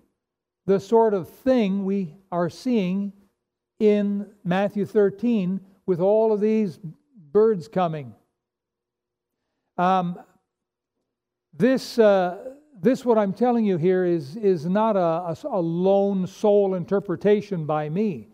the 0.65 0.81
sort 0.81 1.13
of 1.13 1.29
thing 1.29 1.85
we 1.85 2.15
are 2.33 2.49
seeing 2.49 3.13
in 3.79 4.27
Matthew 4.43 4.87
13 4.87 5.61
with 5.85 6.01
all 6.01 6.33
of 6.33 6.41
these 6.41 6.79
birds 6.79 7.69
coming. 7.69 8.15
Um, 9.77 10.19
this, 11.53 11.99
uh, 11.99 12.55
this, 12.81 13.05
what 13.05 13.19
I'm 13.19 13.35
telling 13.35 13.67
you 13.67 13.77
here, 13.77 14.07
is, 14.07 14.35
is 14.37 14.65
not 14.65 14.97
a, 14.97 14.99
a, 14.99 15.37
a 15.45 15.61
lone 15.61 16.27
soul 16.27 16.75
interpretation 16.75 17.67
by 17.67 17.91
me. 17.91 18.29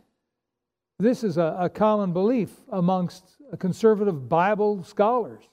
This 1.05 1.23
is 1.23 1.37
a, 1.37 1.55
a 1.61 1.69
common 1.69 2.15
belief 2.15 2.51
amongst 2.73 3.37
conservative 3.59 4.27
Bible 4.27 4.83
scholars. 4.85 5.45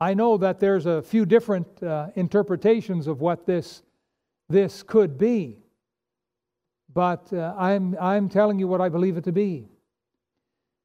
I 0.00 0.14
know 0.14 0.38
that 0.38 0.60
there's 0.60 0.86
a 0.86 1.02
few 1.02 1.26
different 1.26 1.82
uh, 1.82 2.06
interpretations 2.14 3.06
of 3.06 3.20
what 3.20 3.44
this, 3.44 3.82
this 4.48 4.82
could 4.82 5.18
be, 5.18 5.58
but 6.90 7.30
uh, 7.34 7.54
I'm, 7.58 7.98
I'm 8.00 8.30
telling 8.30 8.58
you 8.58 8.66
what 8.66 8.80
I 8.80 8.88
believe 8.88 9.18
it 9.18 9.24
to 9.24 9.32
be. 9.32 9.68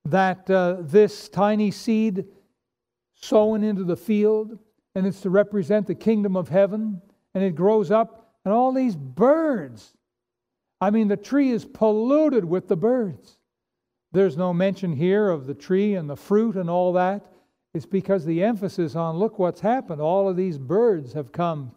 That 0.03 0.50
uh, 0.50 0.79
this 0.82 1.29
tiny 1.29 1.72
seed 1.72 2.25
sown 3.15 3.63
into 3.63 3.86
the 3.86 3.96
field, 3.96 4.60
and 4.96 5.08
it's 5.08 5.22
to 5.22 5.29
represent 5.29 5.88
the 5.88 5.96
kingdom 5.96 6.36
of 6.36 6.50
heaven, 6.50 7.01
and 7.34 7.41
it 7.41 7.56
grows 7.56 7.89
up, 7.89 8.34
and 8.44 8.53
all 8.53 8.74
these 8.74 8.98
birds. 8.98 9.96
I 10.82 10.89
mean, 10.89 11.08
the 11.08 11.15
tree 11.15 11.51
is 11.51 11.63
polluted 11.63 12.44
with 12.44 12.67
the 12.67 12.75
birds. 12.75 13.38
There's 14.17 14.36
no 14.36 14.51
mention 14.51 14.93
here 14.93 15.29
of 15.29 15.45
the 15.45 15.53
tree 15.53 15.93
and 15.93 16.09
the 16.09 16.15
fruit 16.15 16.55
and 16.55 16.71
all 16.71 16.91
that. 16.93 17.24
It's 17.75 17.86
because 17.86 18.25
the 18.25 18.43
emphasis 18.43 18.95
on 18.95 19.17
look 19.17 19.38
what's 19.38 19.62
happened. 19.62 20.01
All 20.01 20.27
of 20.27 20.36
these 20.36 20.57
birds 20.57 21.13
have 21.13 21.31
come 21.31 21.71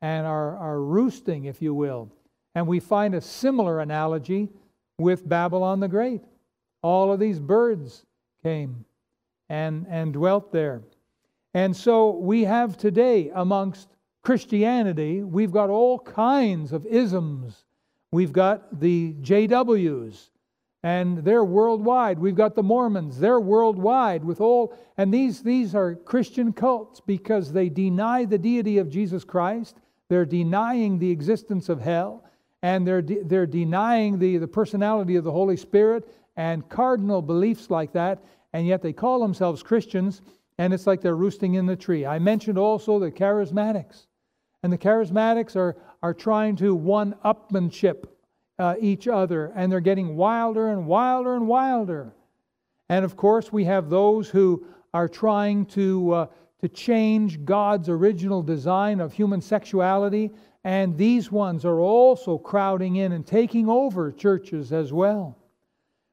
and 0.00 0.24
are, 0.24 0.56
are 0.56 0.80
roosting, 0.80 1.46
if 1.46 1.60
you 1.60 1.74
will. 1.74 2.12
And 2.54 2.68
we 2.68 2.78
find 2.78 3.16
a 3.16 3.20
similar 3.20 3.80
analogy 3.80 4.50
with 4.98 5.28
Babylon 5.28 5.80
the 5.80 5.88
Great. 5.88 6.22
All 6.80 7.12
of 7.12 7.18
these 7.18 7.40
birds 7.40 8.06
came 8.44 8.84
and, 9.48 9.84
and 9.90 10.12
dwelt 10.12 10.52
there. 10.52 10.82
And 11.54 11.76
so 11.76 12.10
we 12.10 12.44
have 12.44 12.76
today 12.76 13.32
amongst 13.34 13.88
Christianity, 14.22 15.24
we've 15.24 15.50
got 15.50 15.70
all 15.70 15.98
kinds 15.98 16.72
of 16.72 16.86
isms. 16.86 17.64
We've 18.12 18.32
got 18.32 18.78
the 18.78 19.14
JWs, 19.22 20.28
and 20.82 21.18
they're 21.18 21.44
worldwide. 21.44 22.18
We've 22.18 22.34
got 22.34 22.54
the 22.54 22.62
Mormons, 22.62 23.18
they're 23.18 23.40
worldwide 23.40 24.24
with 24.24 24.40
all, 24.40 24.76
and 24.96 25.14
these, 25.14 25.42
these 25.42 25.74
are 25.74 25.94
Christian 25.94 26.52
cults 26.52 27.00
because 27.00 27.52
they 27.52 27.68
deny 27.68 28.24
the 28.24 28.38
deity 28.38 28.78
of 28.78 28.90
Jesus 28.90 29.24
Christ, 29.24 29.76
they're 30.08 30.26
denying 30.26 30.98
the 30.98 31.10
existence 31.10 31.68
of 31.68 31.80
hell, 31.80 32.24
and 32.62 32.86
they're, 32.86 33.02
de- 33.02 33.22
they're 33.22 33.46
denying 33.46 34.18
the, 34.18 34.38
the 34.38 34.48
personality 34.48 35.16
of 35.16 35.24
the 35.24 35.32
Holy 35.32 35.56
Spirit 35.56 36.08
and 36.36 36.68
cardinal 36.68 37.22
beliefs 37.22 37.70
like 37.70 37.92
that, 37.92 38.22
and 38.52 38.66
yet 38.66 38.82
they 38.82 38.92
call 38.92 39.20
themselves 39.20 39.62
Christians, 39.62 40.20
and 40.58 40.74
it's 40.74 40.86
like 40.86 41.00
they're 41.00 41.16
roosting 41.16 41.54
in 41.54 41.66
the 41.66 41.76
tree. 41.76 42.04
I 42.04 42.18
mentioned 42.18 42.58
also 42.58 42.98
the 42.98 43.10
charismatics, 43.10 44.06
and 44.62 44.72
the 44.72 44.78
charismatics 44.78 45.56
are, 45.56 45.76
are 46.02 46.14
trying 46.14 46.56
to 46.56 46.74
one 46.74 47.14
upmanship 47.24 48.04
uh, 48.58 48.74
each 48.80 49.08
other, 49.08 49.52
and 49.54 49.70
they're 49.70 49.80
getting 49.80 50.16
wilder 50.16 50.68
and 50.68 50.86
wilder 50.86 51.34
and 51.34 51.48
wilder. 51.48 52.12
And 52.88 53.04
of 53.04 53.16
course, 53.16 53.52
we 53.52 53.64
have 53.64 53.88
those 53.88 54.28
who 54.28 54.66
are 54.92 55.08
trying 55.08 55.66
to, 55.66 56.12
uh, 56.12 56.26
to 56.60 56.68
change 56.68 57.44
God's 57.44 57.88
original 57.88 58.42
design 58.42 59.00
of 59.00 59.12
human 59.12 59.40
sexuality, 59.40 60.30
and 60.64 60.96
these 60.96 61.32
ones 61.32 61.64
are 61.64 61.80
also 61.80 62.38
crowding 62.38 62.96
in 62.96 63.12
and 63.12 63.26
taking 63.26 63.68
over 63.68 64.12
churches 64.12 64.72
as 64.72 64.92
well. 64.92 65.36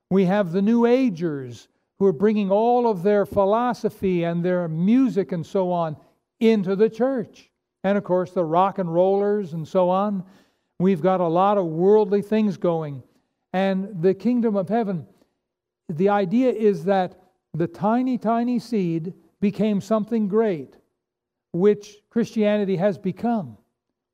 We 0.09 0.25
have 0.25 0.51
the 0.51 0.61
New 0.61 0.85
Agers 0.85 1.67
who 1.99 2.05
are 2.05 2.13
bringing 2.13 2.49
all 2.49 2.89
of 2.89 3.03
their 3.03 3.25
philosophy 3.25 4.23
and 4.23 4.43
their 4.43 4.67
music 4.67 5.33
and 5.33 5.45
so 5.45 5.71
on 5.71 5.97
into 6.39 6.75
the 6.75 6.89
church. 6.89 7.51
And 7.83 7.97
of 7.97 8.03
course, 8.03 8.31
the 8.31 8.43
rock 8.43 8.79
and 8.79 8.91
rollers 8.91 9.53
and 9.53 9.67
so 9.67 9.89
on. 9.89 10.23
We've 10.79 11.01
got 11.01 11.19
a 11.19 11.27
lot 11.27 11.57
of 11.57 11.65
worldly 11.65 12.21
things 12.21 12.57
going. 12.57 13.03
And 13.51 14.01
the 14.01 14.13
kingdom 14.13 14.55
of 14.55 14.69
heaven, 14.69 15.07
the 15.89 16.09
idea 16.09 16.51
is 16.51 16.85
that 16.85 17.19
the 17.53 17.67
tiny, 17.67 18.17
tiny 18.17 18.59
seed 18.59 19.13
became 19.41 19.81
something 19.81 20.27
great, 20.27 20.75
which 21.51 21.97
Christianity 22.09 22.77
has 22.77 22.97
become 22.97 23.57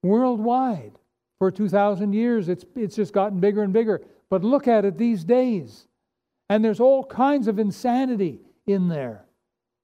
worldwide. 0.04 0.93
For 1.38 1.51
2,000 1.51 2.13
years, 2.13 2.47
it's, 2.47 2.63
it's 2.75 2.95
just 2.95 3.13
gotten 3.13 3.39
bigger 3.39 3.62
and 3.62 3.73
bigger. 3.73 4.01
But 4.30 4.43
look 4.43 4.67
at 4.67 4.86
it 4.86 4.97
these 4.97 5.25
days. 5.25 5.88
And 6.49 6.63
there's 6.63 6.80
all 6.80 7.04
kinds 7.04 7.47
of 7.47 7.60
insanity 7.60 8.39
in 8.65 8.88
there. 8.88 9.25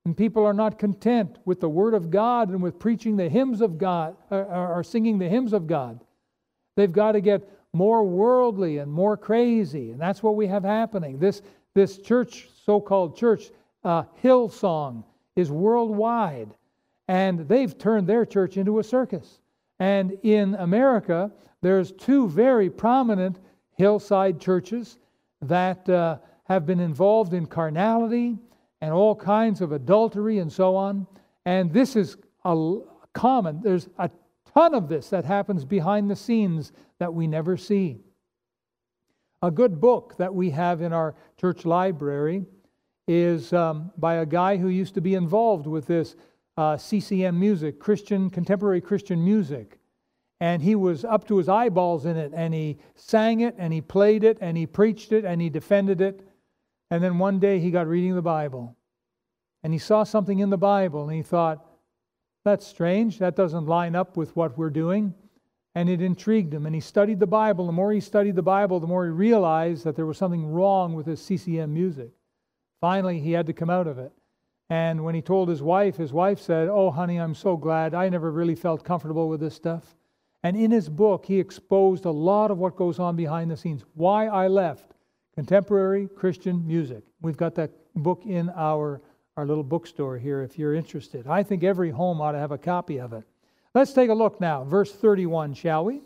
And 0.05 0.15
people 0.15 0.45
are 0.45 0.53
not 0.53 0.79
content 0.79 1.37
with 1.45 1.59
the 1.59 1.69
Word 1.69 1.93
of 1.93 2.09
God 2.09 2.49
and 2.49 2.63
with 2.63 2.79
preaching 2.79 3.17
the 3.17 3.29
hymns 3.29 3.61
of 3.61 3.77
God 3.77 4.15
or, 4.29 4.45
or 4.45 4.83
singing 4.83 5.19
the 5.19 5.29
hymns 5.29 5.53
of 5.53 5.67
God. 5.67 5.99
They've 6.75 6.91
got 6.91 7.13
to 7.13 7.21
get 7.21 7.47
more 7.73 8.03
worldly 8.03 8.79
and 8.79 8.91
more 8.91 9.17
crazy. 9.17 9.91
And 9.91 9.99
that's 9.99 10.21
what 10.21 10.35
we 10.35 10.47
have 10.47 10.63
happening. 10.63 11.19
This, 11.19 11.41
this 11.73 11.97
church, 11.97 12.49
so 12.65 12.79
called 12.79 13.17
church, 13.17 13.51
uh, 13.83 14.03
Hillsong, 14.23 15.03
is 15.35 15.51
worldwide. 15.51 16.49
And 17.07 17.47
they've 17.47 17.77
turned 17.77 18.07
their 18.07 18.25
church 18.25 18.57
into 18.57 18.79
a 18.79 18.83
circus. 18.83 19.39
And 19.79 20.17
in 20.23 20.55
America, 20.55 21.31
there's 21.61 21.91
two 21.91 22.29
very 22.29 22.69
prominent 22.69 23.39
Hillsong 23.79 24.39
churches 24.39 24.97
that 25.41 25.87
uh, 25.89 26.17
have 26.43 26.65
been 26.65 26.79
involved 26.79 27.33
in 27.33 27.45
carnality 27.45 28.37
and 28.81 28.93
all 28.93 29.15
kinds 29.15 29.61
of 29.61 29.71
adultery 29.71 30.39
and 30.39 30.51
so 30.51 30.75
on. 30.75 31.07
And 31.45 31.71
this 31.71 31.95
is 31.95 32.17
a 32.45 32.77
common, 33.13 33.61
there's 33.61 33.87
a 33.97 34.09
ton 34.53 34.73
of 34.73 34.87
this 34.87 35.09
that 35.09 35.25
happens 35.25 35.65
behind 35.65 36.09
the 36.09 36.15
scenes 36.15 36.71
that 36.99 37.13
we 37.13 37.27
never 37.27 37.57
see. 37.57 37.99
A 39.41 39.51
good 39.51 39.81
book 39.81 40.15
that 40.17 40.33
we 40.33 40.51
have 40.51 40.81
in 40.81 40.93
our 40.93 41.15
church 41.39 41.65
library 41.65 42.45
is 43.07 43.53
um, 43.53 43.91
by 43.97 44.15
a 44.15 44.25
guy 44.25 44.57
who 44.57 44.69
used 44.69 44.93
to 44.93 45.01
be 45.01 45.15
involved 45.15 45.67
with 45.67 45.87
this 45.87 46.15
uh, 46.57 46.77
CCM 46.77 47.39
music, 47.39 47.79
Christian, 47.79 48.29
contemporary 48.29 48.81
Christian 48.81 49.23
music. 49.23 49.79
And 50.39 50.61
he 50.61 50.75
was 50.75 51.05
up 51.05 51.27
to 51.27 51.37
his 51.37 51.49
eyeballs 51.49 52.05
in 52.05 52.17
it, 52.17 52.31
and 52.35 52.53
he 52.53 52.77
sang 52.95 53.41
it, 53.41 53.55
and 53.57 53.71
he 53.71 53.81
played 53.81 54.23
it, 54.23 54.37
and 54.41 54.57
he 54.57 54.65
preached 54.65 55.11
it, 55.11 55.23
and 55.23 55.41
he 55.41 55.49
defended 55.49 56.01
it. 56.01 56.27
And 56.89 57.03
then 57.03 57.19
one 57.19 57.39
day 57.39 57.59
he 57.59 57.71
got 57.71 57.87
reading 57.87 58.15
the 58.15 58.21
Bible, 58.21 58.75
and 59.63 59.71
he 59.71 59.79
saw 59.79 60.03
something 60.03 60.39
in 60.39 60.49
the 60.49 60.57
Bible, 60.57 61.03
and 61.07 61.15
he 61.15 61.21
thought, 61.21 61.65
that's 62.43 62.65
strange. 62.65 63.19
That 63.19 63.35
doesn't 63.35 63.67
line 63.67 63.95
up 63.95 64.17
with 64.17 64.35
what 64.35 64.57
we're 64.57 64.69
doing. 64.69 65.13
And 65.75 65.89
it 65.89 66.01
intrigued 66.01 66.53
him. 66.53 66.65
And 66.65 66.75
he 66.75 66.81
studied 66.81 67.19
the 67.19 67.27
Bible. 67.27 67.65
The 67.65 67.71
more 67.71 67.91
he 67.91 68.01
studied 68.01 68.35
the 68.35 68.41
Bible, 68.41 68.79
the 68.79 68.87
more 68.87 69.05
he 69.05 69.11
realized 69.11 69.83
that 69.85 69.95
there 69.95 70.05
was 70.05 70.17
something 70.17 70.45
wrong 70.45 70.93
with 70.93 71.05
his 71.05 71.21
CCM 71.21 71.73
music. 71.73 72.09
Finally, 72.81 73.19
he 73.19 73.31
had 73.31 73.45
to 73.45 73.53
come 73.53 73.69
out 73.69 73.87
of 73.87 73.97
it. 73.97 74.11
And 74.69 75.03
when 75.03 75.15
he 75.15 75.21
told 75.21 75.49
his 75.49 75.61
wife, 75.61 75.97
his 75.97 76.13
wife 76.13 76.39
said, 76.39 76.67
Oh, 76.69 76.91
honey, 76.91 77.17
I'm 77.17 77.35
so 77.35 77.57
glad. 77.57 77.93
I 77.93 78.09
never 78.09 78.31
really 78.31 78.55
felt 78.55 78.83
comfortable 78.83 79.29
with 79.29 79.39
this 79.39 79.55
stuff. 79.55 79.95
And 80.43 80.57
in 80.57 80.71
his 80.71 80.89
book, 80.89 81.25
he 81.25 81.39
exposed 81.39 82.05
a 82.05 82.11
lot 82.11 82.51
of 82.51 82.57
what 82.57 82.75
goes 82.75 82.97
on 82.97 83.15
behind 83.15 83.51
the 83.51 83.57
scenes. 83.57 83.83
Why 83.93 84.27
I 84.27 84.47
left 84.47 84.93
contemporary 85.35 86.07
Christian 86.07 86.65
music. 86.65 87.03
We've 87.21 87.37
got 87.37 87.55
that 87.55 87.71
book 87.95 88.23
in 88.25 88.49
our 88.55 89.01
our 89.37 89.45
little 89.45 89.63
bookstore 89.63 90.17
here 90.17 90.41
if 90.41 90.59
you're 90.59 90.75
interested. 90.75 91.27
I 91.27 91.43
think 91.43 91.63
every 91.63 91.89
home 91.89 92.19
ought 92.21 92.33
to 92.33 92.39
have 92.39 92.51
a 92.51 92.57
copy 92.57 92.99
of 92.99 93.13
it. 93.13 93.23
Let's 93.73 93.93
take 93.93 94.09
a 94.09 94.13
look 94.13 94.41
now. 94.41 94.63
Verse 94.63 94.91
31, 94.91 95.53
shall 95.53 95.85
we? 95.85 96.01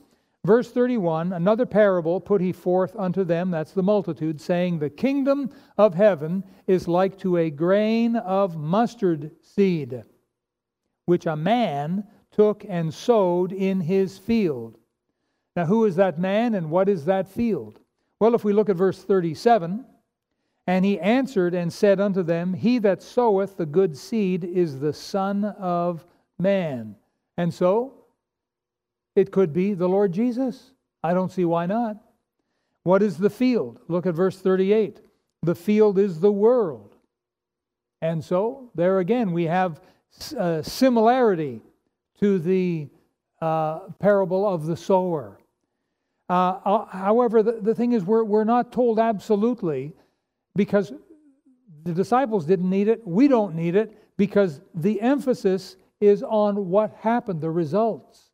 Verse 0.46 0.72
31 0.72 1.34
Another 1.34 1.66
parable 1.66 2.22
put 2.22 2.40
he 2.40 2.52
forth 2.52 2.96
unto 2.96 3.24
them, 3.24 3.50
that's 3.50 3.72
the 3.72 3.82
multitude, 3.82 4.40
saying, 4.40 4.78
The 4.78 4.92
kingdom 4.92 5.50
of 5.78 5.96
heaven 5.96 6.44
is 6.68 6.88
like 6.88 7.18
to 7.20 7.38
a 7.38 7.50
grain 7.50 8.16
of 8.16 8.56
mustard 8.56 9.32
seed, 9.42 10.04
which 11.06 11.26
a 11.26 11.36
man 11.36 12.06
took 12.32 12.64
and 12.70 12.94
sowed 12.94 13.52
in 13.52 13.82
his 13.82 14.20
field. 14.20 14.78
Now, 15.56 15.66
who 15.66 15.86
is 15.86 15.96
that 15.96 16.20
man 16.20 16.54
and 16.54 16.70
what 16.70 16.90
is 16.90 17.06
that 17.06 17.28
field? 17.28 17.80
Well, 18.20 18.36
if 18.36 18.44
we 18.44 18.54
look 18.54 18.70
at 18.70 18.76
verse 18.76 19.04
37, 19.04 19.86
and 20.68 20.84
he 20.84 21.00
answered 21.00 21.54
and 21.54 21.72
said 21.72 22.00
unto 22.00 22.24
them, 22.24 22.54
He 22.54 22.80
that 22.80 23.04
soweth 23.04 23.58
the 23.58 23.66
good 23.66 23.96
seed 23.96 24.44
is 24.44 24.80
the 24.80 24.94
Son 24.94 25.46
of 25.46 26.06
Man. 26.40 26.96
And 27.38 27.54
so, 27.54 28.06
it 29.16 29.32
could 29.32 29.54
be 29.54 29.74
the 29.74 29.88
Lord 29.88 30.12
Jesus. 30.12 30.72
I 31.04 31.14
don't 31.14 31.32
see 31.32 31.46
why 31.46 31.68
not. 31.68 31.98
What 32.84 33.04
is 33.04 33.18
the 33.18 33.30
field? 33.30 33.80
Look 33.88 34.06
at 34.06 34.16
verse 34.16 34.38
38. 34.40 35.02
the 35.44 35.56
field 35.56 36.00
is 36.00 36.20
the 36.20 36.32
world. 36.32 36.96
And 38.02 38.24
so, 38.24 38.72
there 38.74 39.00
again, 39.00 39.32
we 39.32 39.44
have 39.46 39.80
a 40.36 40.64
similarity 40.64 41.62
to 42.20 42.40
the 42.40 42.88
uh, 43.42 43.80
parable 44.00 44.48
of 44.48 44.66
the 44.66 44.76
sower. 44.76 45.40
Uh, 46.30 46.60
uh, 46.66 46.86
however, 46.86 47.44
the, 47.44 47.60
the 47.62 47.76
thing 47.76 47.92
is, 47.92 48.04
we're, 48.04 48.24
we're 48.24 48.44
not 48.44 48.72
told 48.72 48.98
absolutely 48.98 49.94
because 50.56 50.94
the 51.84 51.94
disciples 51.94 52.46
didn't 52.46 52.70
need 52.70 52.88
it. 52.88 53.06
We 53.06 53.28
don't 53.28 53.56
need 53.56 53.76
it 53.76 54.18
because 54.18 54.62
the 54.74 55.02
emphasis 55.02 55.78
is 56.02 56.24
on 56.24 56.70
what 56.70 56.96
happened, 57.00 57.42
the 57.42 57.52
results. 57.52 58.32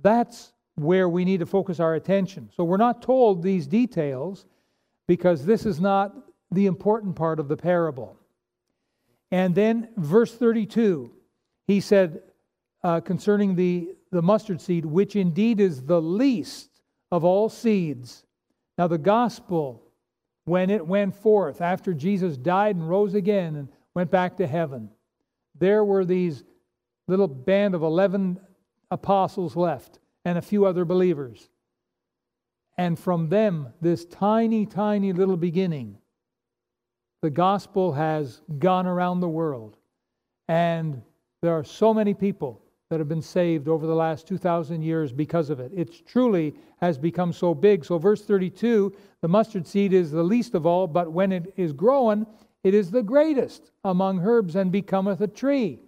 That's 0.00 0.52
where 0.76 1.08
we 1.08 1.24
need 1.24 1.40
to 1.40 1.46
focus 1.46 1.80
our 1.80 1.94
attention. 1.94 2.50
So 2.54 2.64
we're 2.64 2.76
not 2.76 3.02
told 3.02 3.42
these 3.42 3.66
details 3.66 4.46
because 5.06 5.44
this 5.44 5.66
is 5.66 5.80
not 5.80 6.14
the 6.50 6.66
important 6.66 7.16
part 7.16 7.38
of 7.38 7.48
the 7.48 7.56
parable. 7.56 8.16
And 9.30 9.54
then, 9.54 9.88
verse 9.96 10.34
32, 10.34 11.10
he 11.66 11.80
said 11.80 12.22
uh, 12.82 13.00
concerning 13.00 13.54
the, 13.54 13.94
the 14.10 14.22
mustard 14.22 14.60
seed, 14.60 14.84
which 14.84 15.16
indeed 15.16 15.60
is 15.60 15.82
the 15.82 16.00
least 16.00 16.80
of 17.10 17.24
all 17.24 17.48
seeds. 17.48 18.24
Now, 18.76 18.86
the 18.88 18.98
gospel, 18.98 19.83
when 20.44 20.70
it 20.70 20.86
went 20.86 21.14
forth 21.14 21.60
after 21.60 21.94
Jesus 21.94 22.36
died 22.36 22.76
and 22.76 22.88
rose 22.88 23.14
again 23.14 23.56
and 23.56 23.68
went 23.94 24.10
back 24.10 24.36
to 24.36 24.46
heaven, 24.46 24.90
there 25.58 25.84
were 25.84 26.04
these 26.04 26.44
little 27.06 27.28
band 27.28 27.74
of 27.74 27.82
11 27.82 28.40
apostles 28.90 29.56
left 29.56 29.98
and 30.24 30.38
a 30.38 30.42
few 30.42 30.66
other 30.66 30.84
believers. 30.84 31.48
And 32.76 32.98
from 32.98 33.28
them, 33.28 33.68
this 33.80 34.04
tiny, 34.04 34.66
tiny 34.66 35.12
little 35.12 35.36
beginning, 35.36 35.98
the 37.22 37.30
gospel 37.30 37.92
has 37.92 38.40
gone 38.58 38.86
around 38.86 39.20
the 39.20 39.28
world. 39.28 39.76
And 40.48 41.02
there 41.40 41.52
are 41.52 41.64
so 41.64 41.94
many 41.94 42.14
people 42.14 42.63
that 42.90 42.98
have 43.00 43.08
been 43.08 43.22
saved 43.22 43.68
over 43.68 43.86
the 43.86 43.94
last 43.94 44.26
2,000 44.28 44.82
years 44.82 45.12
because 45.12 45.50
of 45.50 45.58
it. 45.60 45.72
It 45.74 46.06
truly 46.06 46.54
has 46.80 46.98
become 46.98 47.32
so 47.32 47.54
big. 47.54 47.84
So, 47.84 47.98
verse 47.98 48.22
32 48.24 48.94
the 49.22 49.28
mustard 49.28 49.66
seed 49.66 49.94
is 49.94 50.10
the 50.10 50.22
least 50.22 50.54
of 50.54 50.66
all, 50.66 50.86
but 50.86 51.10
when 51.10 51.32
it 51.32 51.54
is 51.56 51.72
grown, 51.72 52.26
it 52.62 52.74
is 52.74 52.90
the 52.90 53.02
greatest 53.02 53.70
among 53.82 54.20
herbs 54.20 54.54
and 54.54 54.70
becometh 54.70 55.22
a 55.22 55.26
tree. 55.26 55.80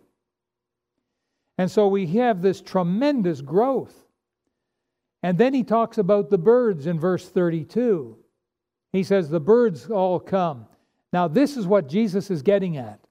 And 1.59 1.71
so 1.71 1.89
we 1.89 2.07
have 2.19 2.43
this 2.43 2.61
tremendous 2.61 3.41
growth. 3.41 3.95
And 5.23 5.39
then 5.39 5.55
he 5.55 5.65
talks 5.65 5.99
about 5.99 6.31
the 6.31 6.39
birds 6.39 6.87
in 6.87 7.01
verse 7.01 7.29
32. 7.29 8.17
He 8.93 9.03
says, 9.03 9.29
The 9.29 9.41
birds 9.41 9.91
all 9.91 10.21
come. 10.21 10.67
Now, 11.13 11.29
this 11.29 11.57
is 11.57 11.67
what 11.67 11.89
Jesus 11.89 12.31
is 12.31 12.43
getting 12.43 12.77
at. 12.77 13.06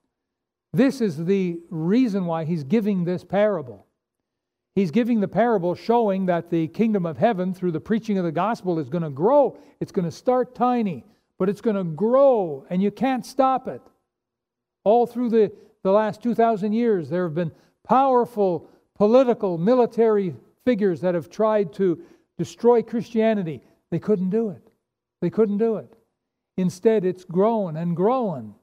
This 0.75 0.99
is 0.99 1.23
the 1.23 1.61
reason 1.69 2.25
why 2.25 2.43
he's 2.43 2.65
giving 2.65 3.05
this 3.05 3.23
parable. 3.23 3.87
He's 4.75 4.91
giving 4.91 5.21
the 5.21 5.27
parable 5.29 5.73
showing 5.73 6.25
that 6.25 6.49
the 6.49 6.67
kingdom 6.67 7.05
of 7.05 7.17
heaven, 7.17 7.53
through 7.53 7.71
the 7.71 7.79
preaching 7.79 8.17
of 8.17 8.25
the 8.25 8.31
gospel, 8.33 8.77
is 8.77 8.89
going 8.89 9.05
to 9.05 9.09
grow. 9.09 9.57
It's 9.79 9.93
going 9.93 10.03
to 10.03 10.11
start 10.11 10.53
tiny, 10.53 11.05
but 11.39 11.47
it's 11.47 11.61
going 11.61 11.77
to 11.77 11.85
grow, 11.85 12.65
and 12.69 12.83
you 12.83 12.91
can't 12.91 13.25
stop 13.25 13.69
it. 13.69 13.81
All 14.83 15.07
through 15.07 15.29
the, 15.29 15.49
the 15.83 15.93
last 15.93 16.21
2,000 16.21 16.73
years, 16.73 17.07
there 17.07 17.23
have 17.23 17.35
been 17.35 17.53
powerful 17.85 18.69
political, 18.95 19.57
military 19.57 20.35
figures 20.65 20.99
that 20.99 21.15
have 21.15 21.29
tried 21.29 21.71
to 21.75 22.01
destroy 22.37 22.81
Christianity. 22.81 23.61
They 23.91 23.99
couldn't 23.99 24.29
do 24.29 24.49
it. 24.49 24.71
They 25.21 25.29
couldn't 25.29 25.59
do 25.59 25.77
it. 25.77 25.95
Instead, 26.57 27.05
it's 27.05 27.23
grown 27.23 27.77
and 27.77 27.95
grown. 27.95 28.55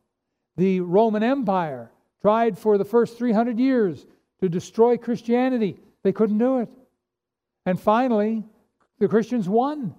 The 0.58 0.80
Roman 0.80 1.22
Empire 1.22 1.90
tried 2.22 2.58
for 2.58 2.78
the 2.78 2.84
first 2.84 3.18
300 3.18 3.58
years 3.58 4.06
to 4.40 4.48
destroy 4.48 4.96
Christianity. 4.96 5.76
They 6.02 6.12
couldn't 6.12 6.38
do 6.38 6.60
it. 6.60 6.68
And 7.66 7.78
finally, 7.78 8.44
the 8.98 9.08
Christians 9.08 9.48
won. 9.48 9.94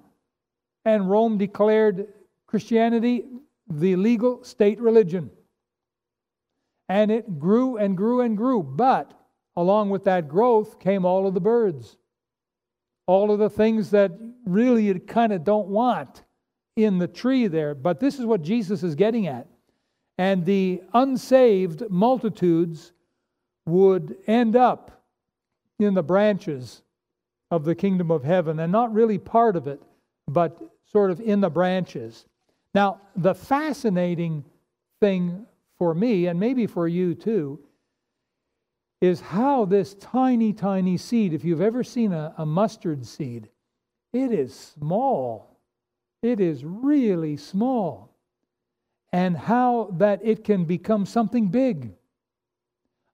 And 0.85 1.09
Rome 1.09 1.37
declared 1.37 2.07
Christianity 2.47 3.25
the 3.69 3.95
legal 3.95 4.43
state 4.43 4.79
religion. 4.79 5.29
And 6.89 7.11
it 7.11 7.39
grew 7.39 7.77
and 7.77 7.95
grew 7.95 8.21
and 8.21 8.35
grew. 8.35 8.63
But 8.63 9.13
along 9.55 9.89
with 9.89 10.03
that 10.05 10.27
growth 10.27 10.79
came 10.79 11.05
all 11.05 11.27
of 11.27 11.33
the 11.33 11.41
birds, 11.41 11.97
all 13.05 13.31
of 13.31 13.39
the 13.39 13.49
things 13.49 13.91
that 13.91 14.11
really 14.45 14.85
you 14.85 14.99
kind 14.99 15.31
of 15.31 15.43
don't 15.43 15.67
want 15.67 16.23
in 16.75 16.97
the 16.97 17.07
tree 17.07 17.47
there. 17.47 17.75
But 17.75 17.99
this 17.99 18.19
is 18.19 18.25
what 18.25 18.41
Jesus 18.41 18.83
is 18.83 18.95
getting 18.95 19.27
at. 19.27 19.47
And 20.17 20.45
the 20.45 20.81
unsaved 20.93 21.89
multitudes 21.89 22.93
would 23.65 24.17
end 24.27 24.55
up 24.55 25.03
in 25.79 25.93
the 25.93 26.03
branches 26.03 26.83
of 27.49 27.65
the 27.65 27.75
kingdom 27.75 28.11
of 28.11 28.23
heaven 28.23 28.59
and 28.59 28.71
not 28.71 28.93
really 28.93 29.17
part 29.17 29.55
of 29.55 29.67
it, 29.67 29.81
but 30.27 30.59
sort 30.85 31.11
of 31.11 31.19
in 31.19 31.41
the 31.41 31.49
branches. 31.49 32.25
Now, 32.73 33.01
the 33.15 33.35
fascinating 33.35 34.43
thing 34.99 35.45
for 35.77 35.93
me, 35.93 36.27
and 36.27 36.39
maybe 36.39 36.67
for 36.67 36.87
you 36.87 37.15
too, 37.15 37.59
is 39.01 39.19
how 39.19 39.65
this 39.65 39.95
tiny, 39.95 40.53
tiny 40.53 40.97
seed, 40.97 41.33
if 41.33 41.43
you've 41.43 41.61
ever 41.61 41.83
seen 41.83 42.13
a, 42.13 42.33
a 42.37 42.45
mustard 42.45 43.05
seed, 43.05 43.49
it 44.13 44.31
is 44.31 44.55
small. 44.55 45.59
It 46.21 46.39
is 46.39 46.63
really 46.63 47.35
small. 47.35 48.12
And 49.13 49.37
how 49.37 49.95
that 49.99 50.19
it 50.23 50.43
can 50.43 50.65
become 50.65 51.05
something 51.05 51.47
big. 51.47 51.93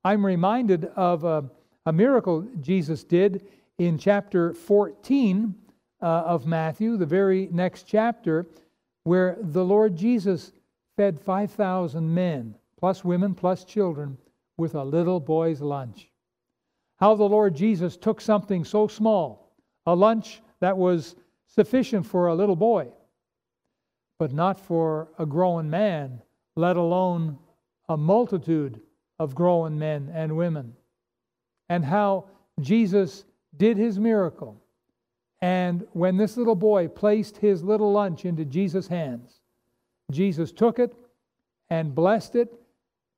I'm 0.04 0.26
reminded 0.26 0.86
of 0.96 1.26
a, 1.26 1.44
a 1.86 1.94
miracle 1.94 2.48
Jesus 2.62 3.04
did 3.04 3.46
in 3.78 3.98
chapter 3.98 4.54
14 4.54 5.54
uh, 6.02 6.06
of 6.06 6.46
Matthew, 6.48 6.98
the 6.98 7.06
very 7.06 7.50
next 7.52 7.84
chapter, 7.84 8.48
where 9.04 9.38
the 9.40 9.64
Lord 9.64 9.96
Jesus 9.96 10.54
fed 10.96 11.20
5,000 11.20 12.14
men, 12.14 12.56
plus 12.78 13.04
women, 13.04 13.36
plus 13.36 13.66
children, 13.66 14.18
with 14.58 14.76
a 14.76 14.84
little 14.84 15.20
boy's 15.20 15.62
lunch. 15.62 16.10
How 16.98 17.16
the 17.16 17.24
Lord 17.24 17.56
Jesus 17.56 17.98
took 17.98 18.20
something 18.20 18.64
so 18.64 18.88
small, 18.88 19.54
a 19.86 19.96
lunch 19.96 20.42
that 20.60 20.78
was 20.78 21.16
sufficient 21.48 22.06
for 22.06 22.28
a 22.28 22.36
little 22.36 22.56
boy, 22.56 22.90
but 24.20 24.32
not 24.34 24.60
for 24.60 25.08
a 25.18 25.26
grown 25.26 25.70
man, 25.70 26.22
let 26.56 26.78
alone 26.78 27.40
a 27.88 27.98
multitude 27.98 28.80
of 29.18 29.34
grown 29.34 29.80
men 29.80 30.12
and 30.14 30.38
women. 30.38 30.74
And 31.70 31.84
how 31.84 32.26
Jesus 32.60 33.26
did 33.58 33.78
his 33.78 33.98
miracle. 33.98 34.62
And 35.42 35.88
when 35.94 36.18
this 36.18 36.36
little 36.36 36.56
boy 36.56 36.90
placed 36.90 37.38
his 37.38 37.64
little 37.64 37.92
lunch 37.92 38.26
into 38.26 38.46
Jesus' 38.46 38.88
hands, 38.88 39.40
Jesus 40.12 40.52
took 40.52 40.80
it 40.80 40.94
and 41.70 41.96
blessed 41.96 42.36
it, 42.36 42.54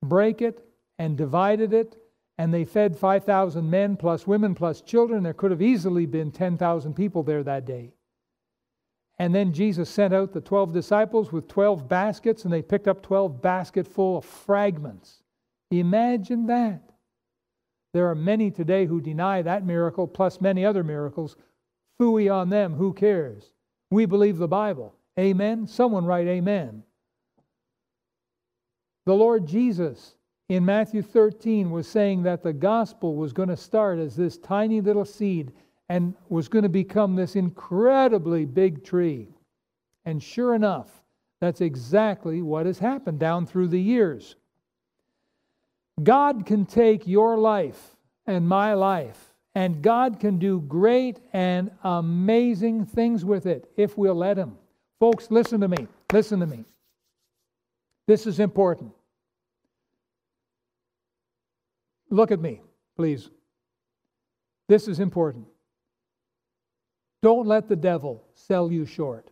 break 0.03 0.41
it, 0.41 0.63
and 0.99 1.17
divided 1.17 1.73
it, 1.73 1.97
and 2.37 2.53
they 2.53 2.65
fed 2.65 2.97
5,000 2.97 3.67
men 3.67 3.97
plus 3.97 4.27
women 4.27 4.53
plus 4.53 4.81
children. 4.81 5.23
There 5.23 5.33
could 5.33 5.51
have 5.51 5.61
easily 5.61 6.05
been 6.05 6.31
10,000 6.31 6.93
people 6.93 7.23
there 7.23 7.43
that 7.43 7.65
day. 7.65 7.91
And 9.21 9.35
then 9.35 9.53
Jesus 9.53 9.87
sent 9.87 10.15
out 10.15 10.33
the 10.33 10.41
12 10.41 10.73
disciples 10.73 11.31
with 11.31 11.47
12 11.47 11.87
baskets, 11.87 12.43
and 12.43 12.51
they 12.51 12.63
picked 12.63 12.87
up 12.87 13.03
12 13.03 13.39
basketful 13.39 14.17
of 14.17 14.25
fragments. 14.25 15.21
Imagine 15.69 16.47
that. 16.47 16.81
There 17.93 18.09
are 18.09 18.15
many 18.15 18.49
today 18.49 18.87
who 18.87 18.99
deny 18.99 19.43
that 19.43 19.63
miracle, 19.63 20.07
plus 20.07 20.41
many 20.41 20.65
other 20.65 20.83
miracles. 20.83 21.35
Fooey 21.99 22.33
on 22.33 22.49
them, 22.49 22.73
who 22.73 22.93
cares? 22.93 23.53
We 23.91 24.07
believe 24.07 24.39
the 24.39 24.47
Bible. 24.47 24.95
Amen? 25.19 25.67
Someone 25.67 26.05
write 26.05 26.25
amen. 26.25 26.81
The 29.05 29.13
Lord 29.13 29.45
Jesus 29.45 30.15
in 30.49 30.65
Matthew 30.65 31.03
13 31.03 31.69
was 31.69 31.87
saying 31.87 32.23
that 32.23 32.41
the 32.41 32.53
gospel 32.53 33.13
was 33.13 33.33
going 33.33 33.49
to 33.49 33.55
start 33.55 33.99
as 33.99 34.15
this 34.15 34.39
tiny 34.39 34.81
little 34.81 35.05
seed 35.05 35.51
and 35.91 36.15
was 36.29 36.47
going 36.47 36.63
to 36.63 36.69
become 36.69 37.17
this 37.17 37.35
incredibly 37.35 38.45
big 38.45 38.81
tree. 38.81 39.27
And 40.05 40.23
sure 40.23 40.55
enough, 40.55 40.87
that's 41.41 41.59
exactly 41.59 42.41
what 42.41 42.65
has 42.65 42.79
happened 42.79 43.19
down 43.19 43.45
through 43.45 43.67
the 43.67 43.81
years. 43.81 44.37
God 46.01 46.45
can 46.45 46.65
take 46.65 47.07
your 47.07 47.37
life 47.37 47.97
and 48.25 48.47
my 48.47 48.73
life, 48.73 49.33
and 49.53 49.81
God 49.81 50.17
can 50.17 50.39
do 50.39 50.61
great 50.61 51.19
and 51.33 51.69
amazing 51.83 52.85
things 52.85 53.25
with 53.25 53.45
it 53.45 53.69
if 53.75 53.97
we'll 53.97 54.15
let 54.15 54.37
Him. 54.37 54.57
Folks, 54.97 55.29
listen 55.29 55.59
to 55.59 55.67
me. 55.67 55.89
Listen 56.13 56.39
to 56.39 56.47
me. 56.47 56.63
This 58.07 58.25
is 58.25 58.39
important. 58.39 58.93
Look 62.09 62.31
at 62.31 62.39
me, 62.39 62.61
please. 62.95 63.29
This 64.69 64.87
is 64.87 65.01
important. 65.01 65.47
Don't 67.21 67.47
let 67.47 67.67
the 67.67 67.75
devil 67.75 68.23
sell 68.33 68.71
you 68.71 68.85
short. 68.85 69.29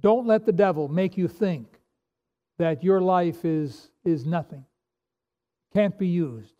Don't 0.00 0.26
let 0.26 0.46
the 0.46 0.52
devil 0.52 0.88
make 0.88 1.16
you 1.16 1.28
think 1.28 1.80
that 2.58 2.84
your 2.84 3.00
life 3.00 3.44
is, 3.44 3.90
is 4.04 4.26
nothing, 4.26 4.64
can't 5.72 5.98
be 5.98 6.08
used, 6.08 6.52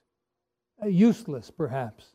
uh, 0.82 0.86
useless 0.86 1.50
perhaps. 1.50 2.06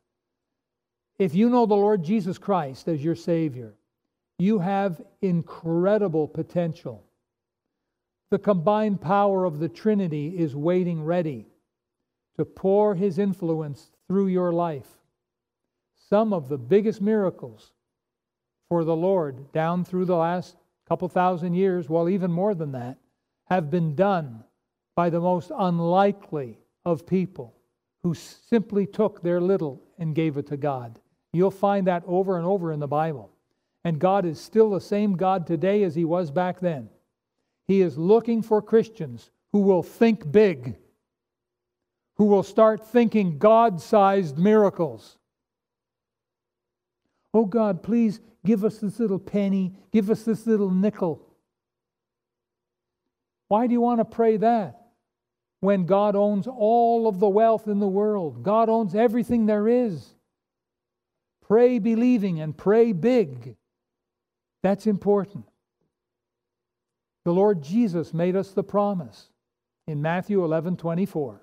If 1.19 1.34
you 1.34 1.49
know 1.49 1.65
the 1.65 1.75
Lord 1.75 2.03
Jesus 2.03 2.38
Christ 2.38 2.88
as 2.88 3.03
your 3.03 3.15
Savior, 3.15 3.75
you 4.38 4.60
have 4.60 5.01
incredible 5.21 6.27
potential. 6.27 7.03
The 8.31 8.39
combined 8.39 9.01
power 9.01 9.45
of 9.45 9.60
the 9.60 9.69
Trinity 9.69 10.36
is 10.38 10.55
waiting 10.55 11.03
ready 11.03 11.45
to 12.38 12.43
pour 12.43 12.95
His 12.95 13.17
influence 13.17 13.91
through 14.08 14.27
your 14.27 14.51
life. 14.51 14.88
Some 16.10 16.34
of 16.34 16.50
the 16.50 16.58
biggest 16.58 17.02
miracles 17.02 17.72
for 18.70 18.84
the 18.84 18.96
Lord 18.96 19.52
down 19.52 19.84
through 19.84 20.06
the 20.06 20.15
last 20.15 20.56
couple 20.88 21.08
thousand 21.08 21.56
years, 21.56 21.89
well, 21.89 22.10
even 22.10 22.32
more 22.32 22.54
than 22.54 22.72
that, 22.74 22.98
have 23.50 23.72
been 23.72 23.96
done 23.96 24.44
by 24.96 25.10
the 25.10 25.20
most 25.20 25.52
unlikely 25.58 26.60
of 26.86 27.08
people 27.08 27.56
who 28.04 28.13
simply 28.13 28.86
took 28.86 29.22
their 29.22 29.41
little 29.41 29.82
and 29.98 30.13
gave 30.13 30.38
it 30.38 30.48
to 30.48 30.58
God. 30.58 31.00
You'll 31.34 31.52
find 31.52 31.88
that 31.88 32.04
over 32.06 32.38
and 32.38 32.46
over 32.46 32.72
in 32.72 32.80
the 32.80 32.88
Bible. 32.88 33.32
And 33.84 34.00
God 34.00 34.26
is 34.26 34.39
still 34.39 34.70
the 34.70 34.82
same 34.82 35.15
God 35.15 35.46
today 35.46 35.84
as 35.84 35.96
He 35.96 36.06
was 36.06 36.32
back 36.32 36.60
then. 36.60 36.89
He 37.68 37.82
is 37.82 37.98
looking 37.98 38.41
for 38.41 38.62
Christians 38.62 39.32
who 39.52 39.60
will 39.60 39.84
think 39.84 40.32
big, 40.32 40.76
who 42.18 42.26
will 42.26 42.44
start 42.44 42.86
thinking 42.88 43.39
God 43.39 43.82
sized 43.82 44.38
miracles. 44.38 45.18
Oh 47.36 47.45
God, 47.45 47.84
please 47.84 48.21
give 48.45 48.63
us 48.63 48.78
this 48.78 48.98
little 48.98 49.19
penny, 49.19 49.74
give 49.91 50.10
us 50.10 50.24
this 50.24 50.48
little 50.48 50.71
nickel. 50.71 51.21
Why 53.50 53.67
do 53.67 53.74
you 53.74 53.82
want 53.82 54.00
to 54.00 54.06
pray 54.06 54.38
that? 54.38 54.80
When 55.60 55.86
God 55.86 56.15
owns 56.15 56.48
all 56.48 57.10
of 57.10 57.19
the 57.19 57.28
wealth 57.28 57.67
in 57.67 57.80
the 57.80 57.89
world, 57.89 58.41
God 58.41 58.69
owns 58.69 58.95
everything 58.95 59.48
there 59.48 59.67
is. 59.67 60.15
Pray 61.45 61.78
believing 61.78 62.39
and 62.39 62.58
pray 62.58 62.93
big. 62.93 63.58
That's 64.63 64.88
important. 64.88 65.43
The 67.26 67.34
Lord 67.34 67.62
Jesus 67.62 68.13
made 68.13 68.38
us 68.38 68.52
the 68.52 68.63
promise 68.63 69.28
in 69.88 70.02
Matthew 70.02 70.41
11 70.41 70.78
24. 70.78 71.41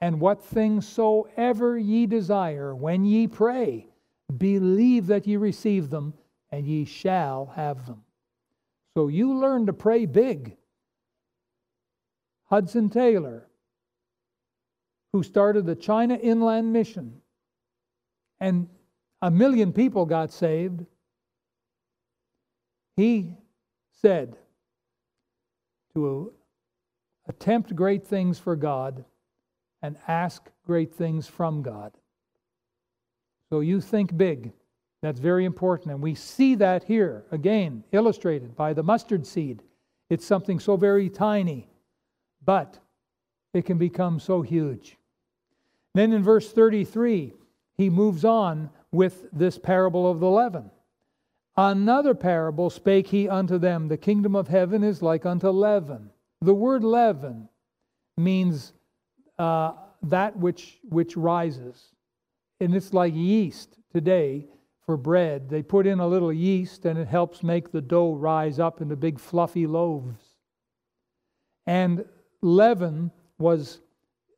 And 0.00 0.20
what 0.20 0.40
things 0.40 0.86
soever 0.86 1.76
ye 1.76 2.06
desire 2.06 2.76
when 2.76 3.04
ye 3.04 3.26
pray, 3.26 3.88
believe 4.36 5.06
that 5.08 5.26
ye 5.26 5.36
receive 5.36 5.90
them, 5.90 6.14
and 6.50 6.66
ye 6.66 6.84
shall 6.84 7.46
have 7.56 7.86
them. 7.86 8.02
So 8.94 9.08
you 9.08 9.34
learn 9.34 9.66
to 9.66 9.72
pray 9.72 10.06
big. 10.06 10.56
Hudson 12.44 12.90
Taylor, 12.90 13.48
who 15.12 15.22
started 15.22 15.66
the 15.66 15.74
China 15.74 16.14
Inland 16.14 16.72
Mission, 16.72 17.20
and 18.40 18.68
a 19.22 19.30
million 19.30 19.72
people 19.72 20.06
got 20.06 20.32
saved. 20.32 20.84
He 22.96 23.34
said 24.00 24.36
to 25.94 26.32
attempt 27.26 27.74
great 27.74 28.06
things 28.06 28.38
for 28.38 28.54
God 28.54 29.04
and 29.82 29.96
ask 30.06 30.50
great 30.66 30.94
things 30.94 31.26
from 31.26 31.62
God. 31.62 31.92
So 33.54 33.60
you 33.60 33.80
think 33.80 34.16
big. 34.16 34.52
That's 35.00 35.20
very 35.20 35.44
important. 35.44 35.92
And 35.92 36.02
we 36.02 36.16
see 36.16 36.56
that 36.56 36.82
here, 36.82 37.24
again, 37.30 37.84
illustrated 37.92 38.56
by 38.56 38.72
the 38.72 38.82
mustard 38.82 39.26
seed. 39.26 39.62
It's 40.10 40.26
something 40.26 40.58
so 40.58 40.76
very 40.76 41.08
tiny 41.08 41.68
but 42.44 42.78
it 43.52 43.64
can 43.64 43.78
become 43.78 44.18
so 44.18 44.42
huge. 44.42 44.96
Then 45.94 46.12
in 46.12 46.22
verse 46.22 46.52
33, 46.52 47.32
he 47.76 47.90
moves 47.90 48.24
on 48.24 48.70
with 48.92 49.26
this 49.32 49.58
parable 49.58 50.10
of 50.10 50.20
the 50.20 50.28
leaven. 50.28 50.70
Another 51.56 52.14
parable 52.14 52.68
spake 52.68 53.06
he 53.06 53.28
unto 53.28 53.58
them 53.58 53.88
The 53.88 53.96
kingdom 53.96 54.34
of 54.34 54.48
heaven 54.48 54.82
is 54.82 55.02
like 55.02 55.24
unto 55.24 55.48
leaven. 55.50 56.10
The 56.40 56.54
word 56.54 56.82
leaven 56.82 57.48
means 58.16 58.72
uh, 59.38 59.72
that 60.02 60.36
which, 60.36 60.80
which 60.88 61.16
rises. 61.16 61.93
And 62.60 62.74
it's 62.74 62.92
like 62.92 63.14
yeast 63.14 63.76
today 63.92 64.46
for 64.86 64.96
bread. 64.96 65.48
They 65.48 65.62
put 65.62 65.86
in 65.86 66.00
a 66.00 66.06
little 66.06 66.32
yeast 66.32 66.84
and 66.84 66.98
it 66.98 67.08
helps 67.08 67.42
make 67.42 67.72
the 67.72 67.80
dough 67.80 68.14
rise 68.14 68.58
up 68.58 68.80
into 68.80 68.96
big 68.96 69.18
fluffy 69.18 69.66
loaves. 69.66 70.22
And 71.66 72.04
leaven 72.42 73.10
was 73.38 73.80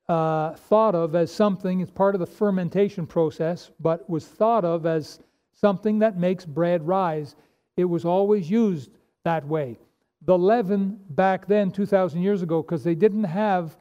uh, 0.09 0.55
thought 0.55 0.95
of 0.95 1.15
as 1.15 1.33
something, 1.33 1.81
it's 1.81 1.91
part 1.91 2.15
of 2.15 2.21
the 2.21 2.27
fermentation 2.27 3.07
process, 3.07 3.71
but 3.81 4.09
was 4.09 4.27
thought 4.27 4.65
of 4.65 4.87
as 4.87 5.21
something 5.53 5.99
that 5.99 6.17
makes 6.17 6.45
bread 6.45 6.87
rise. 6.87 7.35
It 7.77 7.85
was 7.85 8.05
always 8.05 8.49
used 8.49 8.91
that 9.25 9.47
way. 9.47 9.79
The 10.23 10.39
leaven 10.39 11.01
back 11.11 11.47
then, 11.47 11.71
2,000 11.71 12.23
years 12.23 12.43
ago, 12.43 12.63
because 12.63 12.85
they 12.85 12.95
didn't 12.95 13.25
have 13.25 13.77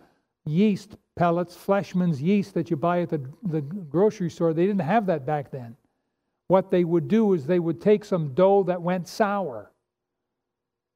yeast 0.45 0.97
pellets, 1.15 1.56
Fleischmann's 1.56 2.21
yeast 2.21 2.54
that 2.54 2.69
you 2.69 2.78
buy 2.78 3.01
at 3.01 3.10
the, 3.10 3.21
the 3.43 3.62
grocery 3.62 4.30
store, 4.30 4.54
they 4.54 4.65
didn't 4.65 4.82
have 4.82 5.06
that 5.06 5.25
back 5.25 5.51
then. 5.51 5.75
What 6.47 6.71
they 6.71 6.84
would 6.84 7.08
do 7.08 7.34
is 7.34 7.45
they 7.45 7.60
would 7.60 7.82
take 7.82 8.06
some 8.06 8.34
dough 8.34 8.63
that 8.63 8.82
went 8.82 9.08
sour 9.08 9.71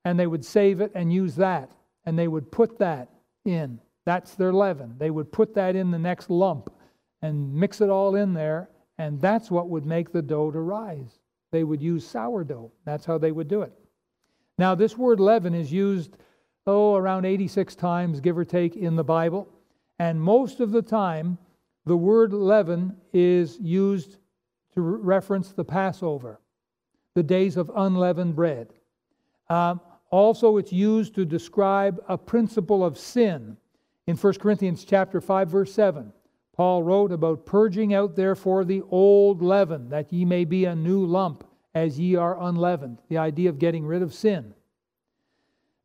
and 0.05 0.19
they 0.19 0.27
would 0.27 0.45
save 0.45 0.81
it 0.81 0.91
and 0.95 1.11
use 1.11 1.35
that. 1.35 1.71
And 2.05 2.17
they 2.17 2.27
would 2.27 2.51
put 2.51 2.79
that 2.79 3.09
in. 3.45 3.79
That's 4.05 4.35
their 4.35 4.53
leaven. 4.53 4.95
They 4.97 5.11
would 5.11 5.31
put 5.31 5.53
that 5.55 5.75
in 5.75 5.91
the 5.91 5.99
next 5.99 6.29
lump 6.29 6.71
and 7.21 7.53
mix 7.53 7.81
it 7.81 7.89
all 7.89 8.15
in 8.15 8.33
there, 8.33 8.69
and 8.97 9.21
that's 9.21 9.51
what 9.51 9.69
would 9.69 9.85
make 9.85 10.11
the 10.11 10.21
dough 10.21 10.51
to 10.51 10.59
rise. 10.59 11.19
They 11.51 11.63
would 11.63 11.81
use 11.81 12.07
sourdough. 12.07 12.71
That's 12.85 13.05
how 13.05 13.17
they 13.17 13.31
would 13.31 13.47
do 13.47 13.61
it. 13.61 13.73
Now, 14.57 14.73
this 14.73 14.97
word 14.97 15.19
leaven 15.19 15.53
is 15.53 15.71
used, 15.71 16.17
oh, 16.65 16.95
around 16.95 17.25
86 17.25 17.75
times, 17.75 18.19
give 18.19 18.37
or 18.37 18.45
take, 18.45 18.75
in 18.75 18.95
the 18.95 19.03
Bible. 19.03 19.47
And 19.99 20.19
most 20.19 20.61
of 20.61 20.71
the 20.71 20.81
time, 20.81 21.37
the 21.85 21.97
word 21.97 22.33
leaven 22.33 22.95
is 23.13 23.59
used 23.59 24.17
to 24.73 24.81
reference 24.81 25.51
the 25.51 25.65
Passover, 25.65 26.39
the 27.15 27.23
days 27.23 27.57
of 27.57 27.71
unleavened 27.75 28.35
bread. 28.35 28.73
Um, 29.49 29.81
also, 30.09 30.57
it's 30.57 30.71
used 30.71 31.15
to 31.15 31.25
describe 31.25 32.01
a 32.07 32.17
principle 32.17 32.83
of 32.83 32.97
sin. 32.97 33.57
In 34.07 34.15
1 34.15 34.33
Corinthians 34.35 34.85
chapter 34.85 35.19
5, 35.21 35.49
verse 35.49 35.73
7, 35.73 36.13
Paul 36.53 36.83
wrote 36.83 37.11
about 37.11 37.45
purging 37.45 37.93
out 37.93 38.15
therefore 38.15 38.65
the 38.65 38.81
old 38.89 39.41
leaven, 39.41 39.89
that 39.89 40.11
ye 40.11 40.25
may 40.25 40.45
be 40.45 40.65
a 40.65 40.75
new 40.75 41.05
lump, 41.05 41.43
as 41.75 41.99
ye 41.99 42.15
are 42.15 42.41
unleavened. 42.41 43.01
The 43.09 43.17
idea 43.17 43.49
of 43.49 43.59
getting 43.59 43.85
rid 43.85 44.01
of 44.01 44.13
sin. 44.13 44.53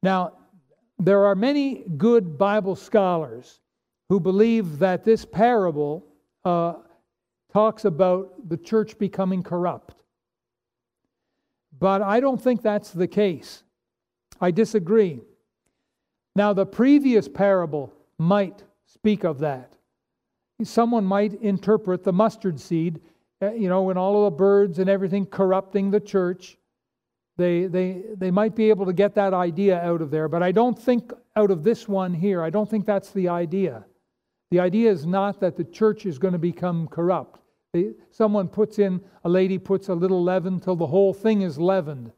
Now, 0.02 0.32
there 0.98 1.26
are 1.26 1.34
many 1.34 1.84
good 1.96 2.38
Bible 2.38 2.76
scholars 2.76 3.60
who 4.08 4.20
believe 4.20 4.78
that 4.78 5.04
this 5.04 5.24
parable 5.24 6.06
uh, 6.44 6.74
talks 7.52 7.84
about 7.84 8.48
the 8.48 8.56
church 8.56 8.98
becoming 8.98 9.42
corrupt. 9.42 9.94
But 11.78 12.02
I 12.02 12.20
don't 12.20 12.40
think 12.40 12.62
that's 12.62 12.90
the 12.90 13.08
case. 13.08 13.62
I 14.40 14.50
disagree. 14.50 15.20
Now, 16.36 16.52
the 16.52 16.66
previous 16.66 17.28
parable 17.28 17.92
might 18.18 18.62
speak 18.86 19.24
of 19.24 19.38
that. 19.38 19.72
Someone 20.62 21.04
might 21.04 21.34
interpret 21.40 22.04
the 22.04 22.12
mustard 22.12 22.60
seed, 22.60 23.00
uh, 23.42 23.52
you 23.52 23.68
know, 23.68 23.82
when 23.82 23.96
all 23.96 24.24
of 24.24 24.32
the 24.32 24.36
birds 24.36 24.78
and 24.78 24.88
everything 24.88 25.26
corrupting 25.26 25.90
the 25.90 26.00
church. 26.00 26.56
They, 27.36 27.66
they, 27.66 28.02
they 28.16 28.30
might 28.30 28.54
be 28.54 28.68
able 28.68 28.86
to 28.86 28.92
get 28.92 29.14
that 29.16 29.34
idea 29.34 29.80
out 29.80 30.00
of 30.00 30.10
there, 30.12 30.28
but 30.28 30.42
I 30.42 30.52
don't 30.52 30.78
think 30.78 31.12
out 31.34 31.50
of 31.50 31.64
this 31.64 31.88
one 31.88 32.14
here, 32.14 32.42
I 32.42 32.50
don't 32.50 32.70
think 32.70 32.86
that's 32.86 33.10
the 33.10 33.28
idea. 33.28 33.84
The 34.50 34.60
idea 34.60 34.90
is 34.90 35.06
not 35.06 35.40
that 35.40 35.56
the 35.56 35.64
church 35.64 36.06
is 36.06 36.18
going 36.18 36.32
to 36.32 36.38
become 36.38 36.88
corrupt. 36.88 37.40
Someone 38.10 38.48
puts 38.48 38.78
in, 38.78 39.00
a 39.24 39.28
lady 39.28 39.58
puts 39.58 39.88
a 39.88 39.94
little 39.94 40.22
leaven 40.22 40.60
till 40.60 40.76
the 40.76 40.86
whole 40.86 41.12
thing 41.12 41.42
is 41.42 41.58
leavened. 41.58 42.12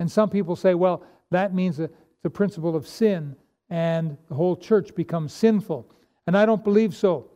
And 0.00 0.10
some 0.10 0.30
people 0.30 0.56
say, 0.56 0.74
well, 0.74 1.04
that 1.30 1.54
means 1.54 1.76
the 1.76 2.30
principle 2.30 2.74
of 2.74 2.86
sin 2.86 3.36
and 3.68 4.16
the 4.28 4.34
whole 4.34 4.56
church 4.56 4.94
becomes 4.94 5.32
sinful. 5.32 5.90
And 6.26 6.36
I 6.36 6.46
don't 6.46 6.64
believe 6.64 6.94
so. 6.94 7.30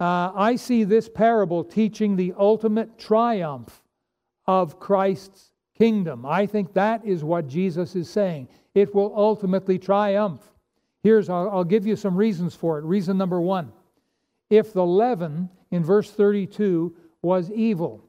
Uh, 0.00 0.32
I 0.34 0.56
see 0.56 0.84
this 0.84 1.08
parable 1.08 1.62
teaching 1.62 2.16
the 2.16 2.34
ultimate 2.36 2.98
triumph 2.98 3.82
of 4.46 4.80
Christ's 4.80 5.52
kingdom. 5.78 6.26
I 6.26 6.46
think 6.46 6.72
that 6.74 7.04
is 7.04 7.22
what 7.22 7.46
Jesus 7.46 7.94
is 7.94 8.10
saying. 8.10 8.48
It 8.74 8.94
will 8.94 9.12
ultimately 9.16 9.78
triumph. 9.78 10.51
Here's, 11.02 11.28
I'll, 11.28 11.50
I'll 11.50 11.64
give 11.64 11.86
you 11.86 11.96
some 11.96 12.16
reasons 12.16 12.54
for 12.54 12.78
it. 12.78 12.84
Reason 12.84 13.16
number 13.16 13.40
one 13.40 13.72
if 14.50 14.72
the 14.72 14.84
leaven 14.84 15.48
in 15.70 15.82
verse 15.82 16.10
32 16.10 16.94
was 17.22 17.50
evil. 17.50 18.04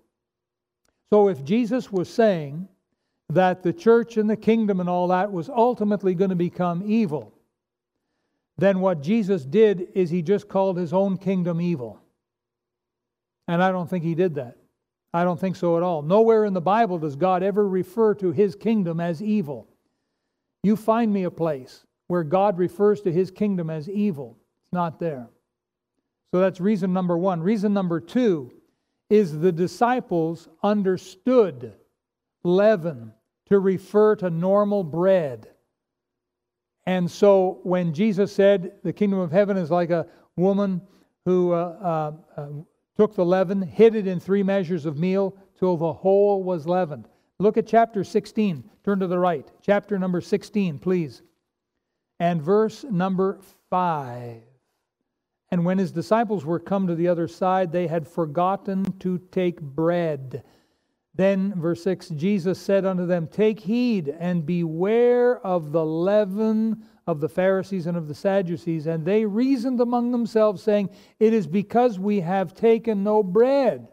So 1.10 1.29
if 1.29 1.43
Jesus 1.43 1.91
was 1.91 2.10
saying 2.10 2.67
that 3.29 3.63
the 3.63 3.71
church 3.71 4.17
and 4.17 4.29
the 4.29 4.36
kingdom 4.36 4.79
and 4.79 4.89
all 4.89 5.08
that 5.08 5.32
was 5.32 5.49
ultimately 5.49 6.13
going 6.13 6.32
to 6.32 6.36
become 6.36 6.84
evil, 6.86 7.34
then 8.58 8.79
what 8.79 9.01
Jesus 9.01 9.45
did 9.45 9.88
is 9.95 10.10
he 10.10 10.21
just 10.21 10.49
called 10.49 10.77
his 10.77 10.91
own 10.91 11.17
kingdom 11.17 11.62
evil. 11.62 11.99
And 13.47 13.63
I 13.63 13.71
don't 13.71 13.89
think 13.89 14.03
he 14.03 14.15
did 14.15 14.36
that. 14.36 14.58
I 15.13 15.23
don't 15.23 15.39
think 15.39 15.56
so 15.56 15.77
at 15.77 15.84
all. 15.84 16.01
Nowhere 16.01 16.45
in 16.45 16.53
the 16.53 16.62
Bible 16.62 16.97
does 16.97 17.15
God 17.15 17.43
ever 17.43 17.67
refer 17.67 18.15
to 18.15 18.32
his 18.32 18.56
kingdom 18.56 18.99
as 18.99 19.21
evil. 19.21 19.67
You 20.63 20.75
find 20.75 21.13
me 21.13 21.23
a 21.23 21.32
place 21.32 21.86
where 22.13 22.23
God 22.23 22.60
refers 22.60 23.02
to 23.02 23.12
his 23.12 23.32
kingdom 23.32 23.71
as 23.71 23.89
evil. 23.89 24.38
It's 24.65 24.73
not 24.73 24.99
there. 24.99 25.32
So 26.32 26.39
that's 26.39 26.62
reason 26.62 26.93
number 26.93 27.17
one. 27.17 27.41
Reason 27.41 27.73
number 27.73 27.99
two 27.99 28.54
is 29.10 29.39
the 29.39 29.52
disciples 29.52 30.47
understood 30.62 31.73
leaven 32.43 33.13
to 33.47 33.58
refer 33.58 34.15
to 34.17 34.30
normal 34.30 34.84
bread. 34.84 35.47
And 36.86 37.10
so 37.10 37.62
when 37.63 37.95
Jesus 37.95 38.32
said 38.32 38.73
the 38.84 38.93
kingdom 38.93 39.17
of 39.17 39.32
heaven 39.32 39.58
is 39.58 39.71
like 39.71 39.89
a 39.89 40.06
woman 40.36 40.84
who 41.26 41.52
uh, 41.54 42.12
uh, 42.38 42.39
uh, 42.39 42.47
took 42.95 43.15
the 43.15 43.26
leaven, 43.26 43.60
hid 43.60 43.95
it 43.95 44.06
in 44.06 44.19
three 44.19 44.43
measures 44.43 44.86
of 44.86 44.99
meal 44.99 45.36
till 45.58 45.78
the 45.78 45.93
whole 45.93 46.43
was 46.43 46.67
leavened. 46.67 47.08
Look 47.39 47.58
at 47.58 47.65
chapter 47.65 48.04
16. 48.04 48.69
Turn 48.86 48.99
to 48.99 49.08
the 49.08 49.17
right. 49.17 49.49
Chapter 49.63 49.97
number 49.97 50.21
16, 50.21 50.78
please. 50.78 51.23
And 52.23 52.41
verse 52.41 52.86
number 52.86 53.38
5. 53.69 54.43
And 55.51 55.65
when 55.65 55.77
his 55.77 55.91
disciples 55.91 56.45
were 56.45 56.57
come 56.57 56.88
to 56.88 56.95
the 56.95 57.09
other 57.09 57.27
side, 57.27 57.69
they 57.73 57.86
had 57.86 58.07
forgotten 58.07 58.97
to 58.99 59.17
take 59.29 59.59
bread. 59.59 60.41
Then, 61.13 61.53
verse 61.59 61.83
6 61.83 62.07
Jesus 62.12 62.59
said 62.59 62.86
unto 62.86 63.05
them, 63.05 63.27
Take 63.27 63.59
heed 63.59 64.07
and 64.07 64.45
beware 64.45 65.45
of 65.45 65.73
the 65.73 65.83
leaven 65.83 66.86
of 67.07 67.19
the 67.19 67.27
Pharisees 67.27 67.88
and 67.88 67.97
of 67.97 68.07
the 68.07 68.15
Sadducees. 68.15 68.88
And 68.88 69.03
they 69.03 69.25
reasoned 69.25 69.81
among 69.81 70.13
themselves, 70.13 70.63
saying, 70.63 70.91
It 71.19 71.33
is 71.33 71.45
because 71.45 71.99
we 71.99 72.21
have 72.21 72.55
taken 72.55 73.03
no 73.03 73.21
bread. 73.21 73.89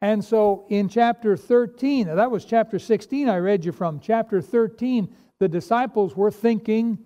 And 0.00 0.24
so 0.24 0.66
in 0.68 0.88
chapter 0.88 1.36
13, 1.36 2.14
that 2.14 2.30
was 2.30 2.44
chapter 2.44 2.78
16 2.78 3.28
I 3.28 3.38
read 3.38 3.64
you 3.64 3.72
from. 3.72 3.98
Chapter 3.98 4.40
13, 4.40 5.12
the 5.40 5.48
disciples 5.48 6.14
were 6.14 6.30
thinking 6.30 6.98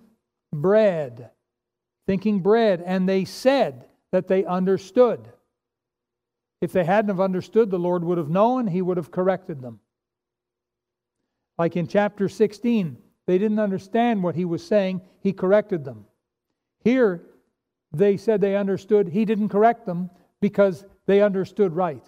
bread, 0.52 1.30
thinking 2.06 2.40
bread, 2.40 2.82
and 2.84 3.08
they 3.08 3.24
said 3.24 3.86
that 4.10 4.28
they 4.28 4.44
understood. 4.44 5.28
If 6.60 6.72
they 6.72 6.84
hadn't 6.84 7.08
have 7.08 7.20
understood, 7.20 7.70
the 7.70 7.78
Lord 7.78 8.04
would 8.04 8.18
have 8.18 8.28
known, 8.28 8.66
He 8.66 8.82
would 8.82 8.96
have 8.96 9.10
corrected 9.10 9.60
them. 9.60 9.80
Like 11.58 11.76
in 11.76 11.86
chapter 11.86 12.28
16, 12.28 12.96
they 13.26 13.38
didn't 13.38 13.58
understand 13.58 14.22
what 14.22 14.34
He 14.34 14.44
was 14.44 14.64
saying, 14.64 15.00
He 15.20 15.32
corrected 15.32 15.84
them. 15.84 16.04
Here, 16.84 17.22
they 17.92 18.16
said 18.16 18.40
they 18.40 18.56
understood, 18.56 19.08
He 19.08 19.24
didn't 19.24 19.48
correct 19.48 19.86
them 19.86 20.10
because 20.40 20.84
they 21.06 21.22
understood 21.22 21.74
right. 21.74 22.04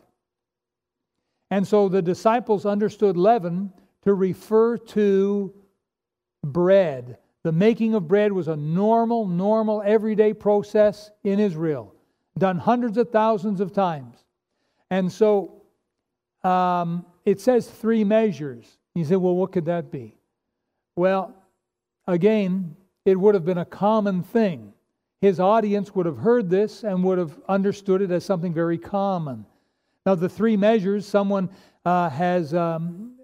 And 1.51 1.67
so 1.67 1.89
the 1.89 2.03
disciples 2.03 2.67
understood 2.67 3.17
leaven 3.17 3.73
to 4.03 4.15
refer 4.15 4.77
to 4.77 5.55
bread. 6.43 7.19
The 7.45 7.53
making 7.53 7.95
of 7.95 8.09
bread 8.09 8.33
was 8.33 8.49
a 8.49 8.57
normal, 8.57 9.29
normal, 9.29 9.83
everyday 9.85 10.33
process 10.33 11.11
in 11.25 11.39
Israel, 11.39 11.95
done 12.39 12.59
hundreds 12.59 12.97
of 12.97 13.11
thousands 13.11 13.61
of 13.61 13.73
times. 13.73 14.17
And 14.91 15.13
so 15.13 15.63
um, 16.43 17.05
it 17.27 17.41
says 17.41 17.69
three 17.69 18.03
measures. 18.03 18.79
You 18.95 19.05
say, 19.05 19.17
well, 19.17 19.37
what 19.37 19.53
could 19.53 19.67
that 19.67 19.93
be? 19.93 20.17
Well, 20.97 21.35
again, 22.07 22.77
it 23.05 23.21
would 23.21 23.35
have 23.35 23.45
been 23.45 23.59
a 23.59 23.65
common 23.67 24.23
thing. 24.23 24.73
His 25.21 25.39
audience 25.39 25.95
would 25.95 26.07
have 26.07 26.19
heard 26.19 26.49
this 26.49 26.83
and 26.83 27.05
would 27.05 27.19
have 27.19 27.39
understood 27.49 28.01
it 28.01 28.11
as 28.11 28.25
something 28.25 28.55
very 28.55 28.79
common. 28.79 29.45
Now, 30.07 30.15
the 30.15 30.29
three 30.29 30.57
measures, 30.57 31.07
someone 31.07 31.51
uh, 31.85 32.09
has 32.09 32.55
um, 32.55 33.17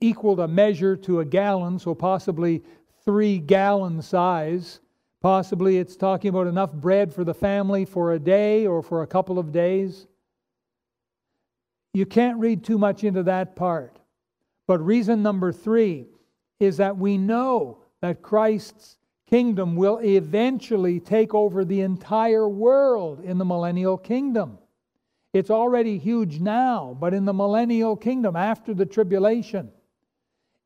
equaled 0.00 0.40
a 0.40 0.48
measure 0.48 0.96
to 0.96 1.20
a 1.20 1.24
gallon, 1.24 1.78
so 1.78 1.94
possibly 1.94 2.62
three 3.06 3.38
gallon 3.38 4.02
size. 4.02 4.80
Possibly 5.22 5.78
it's 5.78 5.96
talking 5.96 6.28
about 6.28 6.46
enough 6.46 6.72
bread 6.72 7.14
for 7.14 7.24
the 7.24 7.32
family 7.32 7.84
for 7.84 8.12
a 8.12 8.18
day 8.18 8.66
or 8.66 8.82
for 8.82 9.02
a 9.02 9.06
couple 9.06 9.38
of 9.38 9.52
days. 9.52 10.06
You 11.94 12.04
can't 12.04 12.38
read 12.38 12.62
too 12.62 12.76
much 12.76 13.04
into 13.04 13.22
that 13.22 13.56
part. 13.56 13.98
But 14.66 14.84
reason 14.84 15.22
number 15.22 15.52
three 15.52 16.08
is 16.60 16.76
that 16.76 16.98
we 16.98 17.16
know 17.16 17.78
that 18.02 18.22
Christ's 18.22 18.98
kingdom 19.30 19.76
will 19.76 19.98
eventually 19.98 21.00
take 21.00 21.34
over 21.34 21.64
the 21.64 21.80
entire 21.80 22.48
world 22.48 23.20
in 23.20 23.38
the 23.38 23.44
millennial 23.44 23.96
kingdom. 23.96 24.58
It's 25.32 25.50
already 25.50 25.98
huge 25.98 26.40
now, 26.40 26.96
but 27.00 27.14
in 27.14 27.24
the 27.24 27.34
millennial 27.34 27.96
kingdom, 27.96 28.36
after 28.36 28.74
the 28.74 28.86
tribulation, 28.86 29.70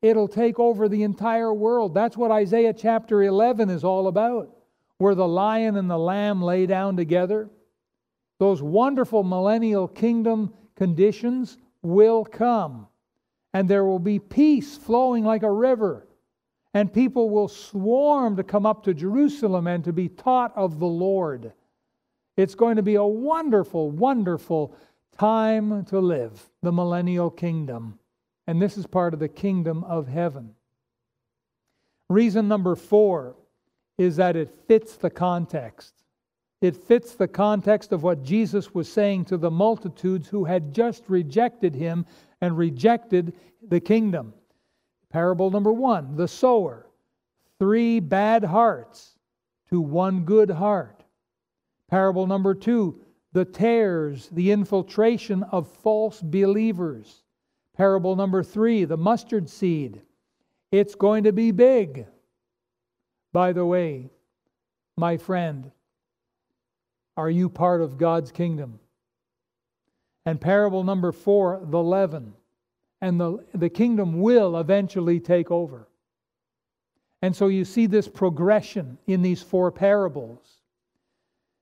it'll 0.01 0.27
take 0.27 0.59
over 0.59 0.89
the 0.89 1.03
entire 1.03 1.53
world. 1.53 1.93
That's 1.93 2.17
what 2.17 2.31
Isaiah 2.31 2.73
chapter 2.73 3.23
11 3.23 3.69
is 3.69 3.83
all 3.83 4.07
about, 4.07 4.49
where 4.97 5.15
the 5.15 5.27
lion 5.27 5.77
and 5.77 5.89
the 5.89 5.97
lamb 5.97 6.41
lay 6.41 6.65
down 6.65 6.97
together. 6.97 7.49
Those 8.39 8.61
wonderful 8.61 9.23
millennial 9.23 9.87
kingdom 9.87 10.53
conditions 10.75 11.57
will 11.83 12.25
come, 12.25 12.87
and 13.53 13.69
there 13.69 13.85
will 13.85 13.99
be 13.99 14.17
peace 14.19 14.77
flowing 14.77 15.23
like 15.23 15.43
a 15.43 15.51
river, 15.51 16.07
and 16.73 16.91
people 16.91 17.29
will 17.29 17.47
swarm 17.47 18.35
to 18.37 18.43
come 18.43 18.65
up 18.65 18.83
to 18.83 18.93
Jerusalem 18.93 19.67
and 19.67 19.83
to 19.83 19.93
be 19.93 20.09
taught 20.09 20.55
of 20.55 20.79
the 20.79 20.87
Lord. 20.87 21.53
It's 22.37 22.55
going 22.55 22.77
to 22.77 22.81
be 22.81 22.95
a 22.95 23.03
wonderful, 23.03 23.91
wonderful 23.91 24.75
time 25.17 25.85
to 25.85 25.99
live, 25.99 26.49
the 26.63 26.71
millennial 26.71 27.29
kingdom. 27.29 27.99
And 28.51 28.61
this 28.61 28.77
is 28.77 28.85
part 28.85 29.13
of 29.13 29.21
the 29.21 29.29
kingdom 29.29 29.85
of 29.85 30.09
heaven. 30.09 30.55
Reason 32.09 32.49
number 32.49 32.75
four 32.75 33.37
is 33.97 34.17
that 34.17 34.35
it 34.35 34.53
fits 34.67 34.97
the 34.97 35.09
context. 35.09 35.93
It 36.59 36.75
fits 36.75 37.15
the 37.15 37.29
context 37.29 37.93
of 37.93 38.03
what 38.03 38.23
Jesus 38.23 38.73
was 38.73 38.91
saying 38.91 39.23
to 39.25 39.37
the 39.37 39.49
multitudes 39.49 40.27
who 40.27 40.43
had 40.43 40.73
just 40.73 41.05
rejected 41.07 41.73
him 41.73 42.05
and 42.41 42.57
rejected 42.57 43.37
the 43.69 43.79
kingdom. 43.79 44.33
Parable 45.09 45.49
number 45.49 45.71
one 45.71 46.17
the 46.17 46.27
sower. 46.27 46.89
Three 47.57 48.01
bad 48.01 48.43
hearts 48.43 49.17
to 49.69 49.79
one 49.79 50.25
good 50.25 50.49
heart. 50.49 51.05
Parable 51.89 52.27
number 52.27 52.53
two 52.53 52.99
the 53.31 53.45
tares, 53.45 54.27
the 54.33 54.51
infiltration 54.51 55.41
of 55.43 55.71
false 55.71 56.21
believers. 56.21 57.20
Parable 57.81 58.15
number 58.15 58.43
three 58.43 58.85
the 58.85 58.95
mustard 58.95 59.49
seed. 59.49 60.03
It's 60.71 60.93
going 60.93 61.23
to 61.23 61.33
be 61.33 61.49
big. 61.49 62.05
By 63.33 63.53
the 63.53 63.65
way, 63.65 64.11
my 64.97 65.17
friend, 65.17 65.71
are 67.17 67.31
you 67.31 67.49
part 67.49 67.81
of 67.81 67.97
God's 67.97 68.31
kingdom? 68.31 68.79
And 70.27 70.39
parable 70.39 70.83
number 70.83 71.11
four, 71.11 71.59
the 71.59 71.81
leaven. 71.81 72.33
And 73.01 73.19
the, 73.19 73.43
the 73.55 73.69
kingdom 73.69 74.21
will 74.21 74.57
eventually 74.57 75.19
take 75.19 75.49
over. 75.49 75.87
And 77.23 77.35
so 77.35 77.47
you 77.47 77.65
see 77.65 77.87
this 77.87 78.07
progression 78.07 78.99
in 79.07 79.23
these 79.23 79.41
four 79.41 79.71
parables. 79.71 80.61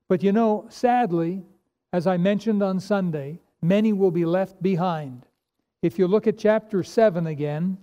But 0.10 0.22
you 0.22 0.34
know, 0.34 0.66
sadly, 0.68 1.46
as 1.94 2.08
I 2.08 2.18
mentioned 2.18 2.62
on 2.62 2.82
Sunday, 2.82 3.40
many 3.62 3.94
will 3.94 4.12
be 4.12 4.26
left 4.26 4.62
behind. 4.62 5.26
If 5.82 5.98
you 5.98 6.08
look 6.08 6.28
at 6.28 6.38
chapter 6.38 6.84
7 6.84 7.28
again 7.28 7.78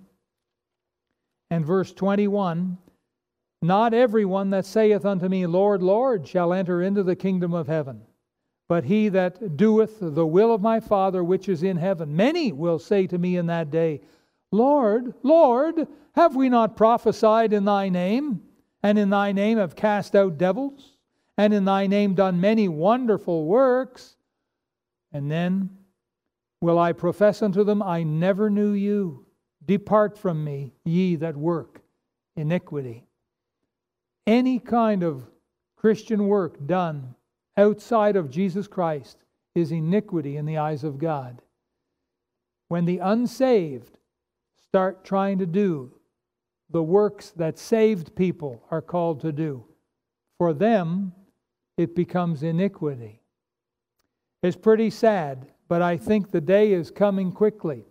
and 1.49 1.65
verse 1.65 1.91
21, 1.93 2.77
not 3.63 3.93
everyone 3.93 4.51
that 4.51 4.65
saith 4.65 5.03
unto 5.03 5.27
me, 5.27 5.47
Lord, 5.47 5.81
Lord, 5.81 6.27
shall 6.27 6.53
enter 6.53 6.83
into 6.83 7.01
the 7.01 7.15
kingdom 7.15 7.53
of 7.53 7.67
heaven, 7.67 8.01
but 8.67 8.83
he 8.83 9.09
that 9.09 9.57
doeth 9.57 9.97
the 9.99 10.27
will 10.27 10.53
of 10.53 10.61
my 10.61 10.79
Father 10.79 11.23
which 11.23 11.49
is 11.49 11.63
in 11.63 11.77
heaven. 11.77 12.15
Many 12.15 12.51
will 12.51 12.77
say 12.77 13.07
to 13.07 13.17
me 13.17 13.37
in 13.37 13.47
that 13.47 13.71
day, 13.71 14.01
Lord, 14.51 15.15
Lord, 15.23 15.87
have 16.13 16.35
we 16.35 16.49
not 16.49 16.77
prophesied 16.77 17.51
in 17.51 17.65
thy 17.65 17.89
name, 17.89 18.41
and 18.83 18.99
in 18.99 19.09
thy 19.09 19.31
name 19.31 19.57
have 19.57 19.75
cast 19.75 20.15
out 20.15 20.37
devils, 20.37 20.97
and 21.35 21.51
in 21.51 21.65
thy 21.65 21.87
name 21.87 22.13
done 22.13 22.39
many 22.39 22.67
wonderful 22.67 23.45
works? 23.45 24.15
And 25.11 25.31
then 25.31 25.76
will 26.61 26.79
I 26.79 26.93
profess 26.93 27.41
unto 27.41 27.63
them, 27.63 27.81
I 27.81 28.03
never 28.03 28.49
knew 28.49 28.71
you. 28.71 29.25
Depart 29.65 30.17
from 30.17 30.43
me, 30.43 30.73
ye 30.85 31.15
that 31.17 31.35
work 31.35 31.81
iniquity 32.35 33.07
any 34.27 34.59
kind 34.59 35.03
of 35.03 35.25
Christian 35.77 36.27
work 36.27 36.67
done 36.67 37.15
outside 37.55 38.17
of 38.17 38.29
Jesus 38.29 38.67
Christ 38.67 39.17
is 39.55 39.71
iniquity 39.71 40.35
in 40.35 40.45
the 40.45 40.57
eyes 40.57 40.83
of 40.83 40.99
God. 40.99 41.41
When 42.67 42.85
the 42.85 42.99
unsaved 42.99 43.97
start 44.61 45.05
trying 45.05 45.39
to 45.39 45.45
do 45.45 45.93
the 46.69 46.83
works 46.83 47.29
that 47.31 47.57
saved 47.57 48.13
people 48.15 48.61
are 48.69 48.81
called 48.81 49.21
to 49.21 49.31
do. 49.31 49.63
For 50.37 50.53
them, 50.53 51.13
it 51.77 51.95
becomes 51.95 52.43
iniquity. 52.43 53.21
It's 54.43 54.57
pretty 54.57 54.89
sad, 54.89 55.47
but 55.67 55.81
I 55.81 55.97
think 55.97 56.31
the 56.31 56.41
day 56.41 56.71
is 56.73 56.91
coming 56.91 57.31
quickly 57.31 57.85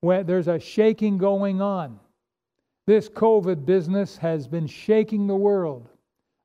where 0.00 0.22
there's 0.22 0.48
a 0.48 0.58
shaking 0.58 1.18
going 1.18 1.60
on. 1.60 1.98
This 2.86 3.08
COVID 3.08 3.66
business 3.66 4.16
has 4.16 4.46
been 4.46 4.66
shaking 4.66 5.26
the 5.26 5.36
world. 5.36 5.88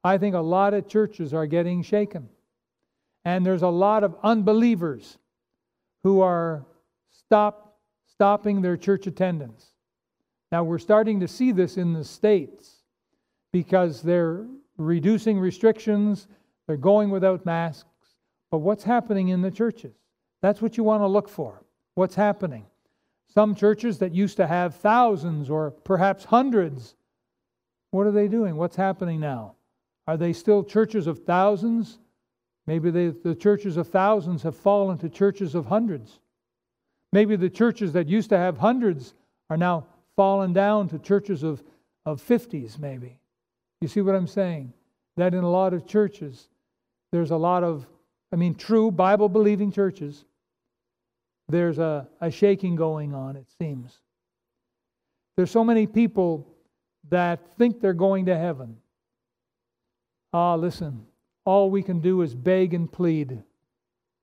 I 0.04 0.18
think 0.18 0.36
a 0.36 0.39
lot 0.39 0.74
of 0.74 0.88
churches 0.88 1.34
are 1.34 1.45
getting 1.45 1.82
shaken. 1.82 2.28
And 3.26 3.45
there's 3.45 3.62
a 3.62 3.70
lot 3.70 4.04
of 4.04 4.16
unbelievers 4.24 5.18
who 6.04 6.20
are 6.22 6.66
stop, 7.12 7.78
stopping 8.12 8.62
their 8.62 8.76
church 8.76 9.08
attendance. 9.08 9.68
Now, 10.51 10.64
we're 10.64 10.80
starting 10.80 11.22
to 11.22 11.28
see 11.28 11.51
this 11.51 11.78
in 11.78 11.93
the 11.93 12.04
States 12.04 12.84
because 13.51 14.01
they're 14.01 14.45
reducing 14.78 15.39
restrictions, 15.39 16.28
they're 16.68 16.76
going 16.76 17.10
without 17.10 17.45
masks. 17.45 17.88
But 18.51 18.60
what's 18.60 18.84
happening 18.84 19.30
in 19.30 19.41
the 19.41 19.51
churches? 19.51 19.95
That's 20.44 20.62
what 20.62 20.76
you 20.76 20.84
want 20.84 21.02
to 21.04 21.08
look 21.08 21.30
for. 21.30 21.64
What's 21.96 22.16
happening? 22.16 22.66
Some 23.34 23.56
churches 23.56 24.00
that 24.00 24.14
used 24.14 24.36
to 24.38 24.46
have 24.46 24.76
thousands 24.76 25.50
or 25.50 25.72
perhaps 25.72 26.26
hundreds, 26.26 26.96
what 27.91 28.06
are 28.08 28.12
they 28.12 28.28
doing? 28.28 28.58
What's 28.58 28.76
happening 28.76 29.22
now? 29.22 29.56
Are 30.06 30.18
they 30.18 30.34
still 30.34 30.62
churches 30.62 31.08
of 31.08 31.20
thousands? 31.20 31.98
Maybe 32.68 32.91
they, 32.91 33.08
the 33.08 33.34
churches 33.34 33.78
of 33.78 33.88
thousands 33.88 34.44
have 34.44 34.58
fallen 34.58 34.98
to 34.98 35.08
churches 35.08 35.56
of 35.56 35.66
hundreds. 35.66 36.20
Maybe 37.14 37.38
the 37.38 37.50
churches 37.50 37.94
that 37.94 38.10
used 38.10 38.28
to 38.32 38.38
have 38.38 38.58
hundreds 38.58 39.14
are 39.50 39.56
now 39.56 39.86
fallen 40.18 40.52
down 40.52 40.89
to 40.89 41.00
churches 41.00 41.44
of, 41.44 41.64
of 42.06 42.22
50s, 42.22 42.78
maybe. 42.78 43.18
You 43.80 43.88
see 43.88 44.02
what 44.02 44.14
I'm 44.14 44.28
saying? 44.28 44.74
That 45.16 45.34
in 45.34 45.46
a 45.46 45.50
lot 45.50 45.74
of 45.74 45.88
churches, 45.88 46.50
there's 47.14 47.32
a 47.32 47.38
lot 47.38 47.64
of, 47.64 47.88
I 48.34 48.36
mean, 48.36 48.56
true 48.56 48.91
Bible 48.91 49.30
believing 49.30 49.72
churches, 49.72 50.26
there's 51.54 51.78
a, 51.78 52.08
a 52.20 52.32
shaking 52.32 52.76
going 52.76 53.14
on, 53.14 53.36
it 53.36 53.45
seems. 53.60 53.99
There's 55.38 55.51
so 55.51 55.64
many 55.64 55.86
people 55.86 56.47
that 57.10 57.56
think 57.58 57.80
they're 57.80 57.93
going 57.93 58.26
to 58.26 58.38
heaven. 58.38 58.78
Ah, 60.34 60.56
listen, 60.56 61.06
all 61.45 61.70
we 61.70 61.84
can 61.84 61.99
do 61.99 62.24
is 62.24 62.34
beg 62.34 62.74
and 62.74 62.91
plead. 62.91 63.43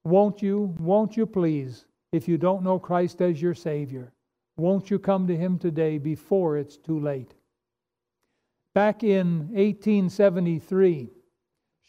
Won't 0.04 0.42
you, 0.42 0.74
won't 0.80 1.16
you 1.16 1.24
please, 1.24 1.86
if 2.12 2.26
you 2.26 2.36
don't 2.36 2.64
know 2.64 2.78
Christ 2.78 3.22
as 3.22 3.40
your 3.40 3.54
Savior, 3.54 4.12
won't 4.56 4.90
you 4.90 4.98
come 4.98 5.28
to 5.28 5.36
Him 5.36 5.58
today 5.58 5.98
before 5.98 6.56
it's 6.56 6.76
too 6.76 6.98
late? 6.98 7.34
Back 8.74 9.04
in 9.04 9.48
1873, 9.52 11.10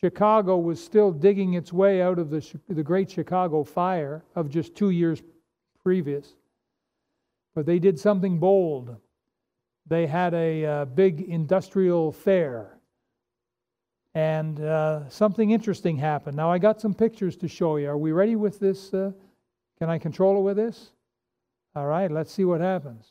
Chicago 0.04 0.58
was 0.58 0.84
still 0.84 1.12
digging 1.12 1.54
its 1.54 1.72
way 1.72 2.02
out 2.02 2.18
of 2.18 2.30
the, 2.30 2.46
the 2.70 2.84
Great 2.84 3.10
Chicago 3.10 3.64
Fire 3.64 4.24
of 4.36 4.50
just 4.50 4.76
two 4.76 4.90
years 4.90 5.22
previous. 5.84 6.34
But 7.54 7.66
they 7.66 7.80
did 7.80 8.00
something 8.00 8.40
bold. 8.40 8.96
They 9.86 10.08
had 10.08 10.34
a 10.34 10.66
uh, 10.66 10.86
big 10.86 11.22
industrial 11.22 12.12
fair 12.12 12.78
and 14.14 14.60
uh, 14.60 15.08
something 15.10 15.52
interesting 15.52 15.98
happened. 15.98 16.36
Now, 16.36 16.52
I 16.52 16.58
got 16.58 16.82
some 16.82 16.94
pictures 16.94 17.38
to 17.38 17.48
show 17.48 17.78
you. 17.78 17.90
Are 17.90 17.98
we 17.98 18.12
ready 18.12 18.36
with 18.36 18.60
this? 18.60 18.94
Uh, 18.94 19.12
can 19.80 19.90
I 19.90 19.98
control 19.98 20.38
it 20.38 20.42
with 20.42 20.58
this? 20.58 20.92
All 21.76 21.86
right, 21.86 22.12
let's 22.12 22.32
see 22.32 22.44
what 22.44 22.60
happens. 22.60 23.06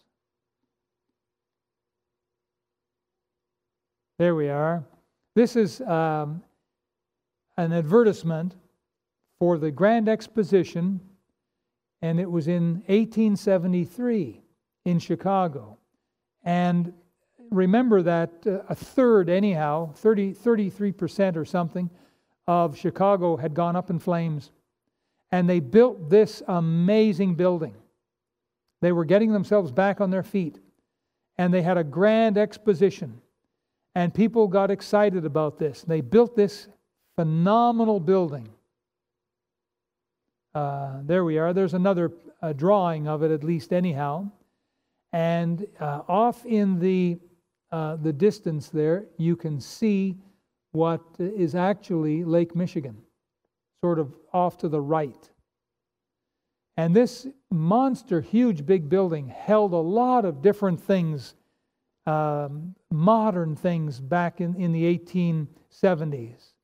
There 4.19 4.35
we 4.35 4.51
are. 4.51 4.85
This 5.35 5.57
is 5.57 5.81
um, 5.83 6.43
an 7.61 7.73
advertisement 7.73 8.55
for 9.39 9.59
the 9.59 9.71
Grand 9.71 10.09
Exposition, 10.09 11.01
and 12.03 12.19
it 12.19 12.31
was 12.31 12.49
in 12.49 12.83
1873 12.87 14.41
in 14.87 14.99
Chicago. 14.99 15.77
And 16.43 16.93
remember 17.51 18.03
that 18.03 18.33
uh, 18.47 18.61
a 18.69 18.75
third, 18.75 19.29
anyhow, 19.29 19.93
30, 19.93 20.35
33% 20.35 21.37
or 21.37 21.45
something, 21.45 21.91
of 22.47 22.77
Chicago 22.77 23.37
had 23.37 23.55
gone 23.55 23.77
up 23.77 23.91
in 23.91 23.99
flames. 23.99 24.51
And 25.31 25.49
they 25.49 25.61
built 25.61 26.11
this 26.11 26.43
amazing 26.49 27.35
building. 27.35 27.75
They 28.81 28.91
were 28.91 29.05
getting 29.05 29.33
themselves 29.33 29.71
back 29.71 30.01
on 30.01 30.11
their 30.11 30.23
feet. 30.23 30.59
And 31.39 31.53
they 31.53 31.63
had 31.63 31.77
a 31.77 31.85
grand 31.85 32.39
exposition. 32.39 33.21
And 33.95 34.13
people 34.13 34.49
got 34.49 34.71
excited 34.71 35.25
about 35.25 35.59
this. 35.59 35.83
They 35.83 36.01
built 36.01 36.35
this 36.35 36.69
phenomenal 37.17 38.01
building. 38.01 38.49
Uh, 40.55 41.01
there 41.05 41.25
we 41.25 41.39
are. 41.39 41.53
There's 41.53 41.75
another 41.75 42.13
uh, 42.43 42.53
drawing 42.53 43.07
of 43.07 43.23
it, 43.23 43.31
at 43.31 43.45
least, 43.45 43.73
anyhow. 43.73 44.31
And 45.13 45.67
uh, 45.81 46.03
off 46.09 46.45
in 46.47 46.79
the 46.79 47.19
uh, 47.73 47.97
the 47.97 48.13
distance 48.13 48.69
there, 48.69 49.07
you 49.17 49.37
can 49.37 49.61
see 49.61 50.17
what 50.73 51.03
is 51.19 51.55
actually 51.55 52.25
Lake 52.25 52.57
Michigan, 52.57 52.97
sort 53.81 54.01
of 54.01 54.13
off 54.33 54.59
to 54.59 54.69
the 54.69 54.81
right. 54.81 55.31
And 56.77 56.95
this 56.95 57.27
monster, 57.51 58.21
huge, 58.21 58.67
big 58.67 58.89
building 58.89 59.29
held 59.29 59.73
a 59.73 59.77
lot 59.77 60.25
of 60.25 60.43
different 60.43 60.81
things, 60.81 61.35
um, 62.07 62.75
modern 62.91 63.55
things 63.55 64.01
back 64.01 64.41
in, 64.41 64.57
in 64.57 64.73
the 64.73 64.99
1870s. 64.99 66.55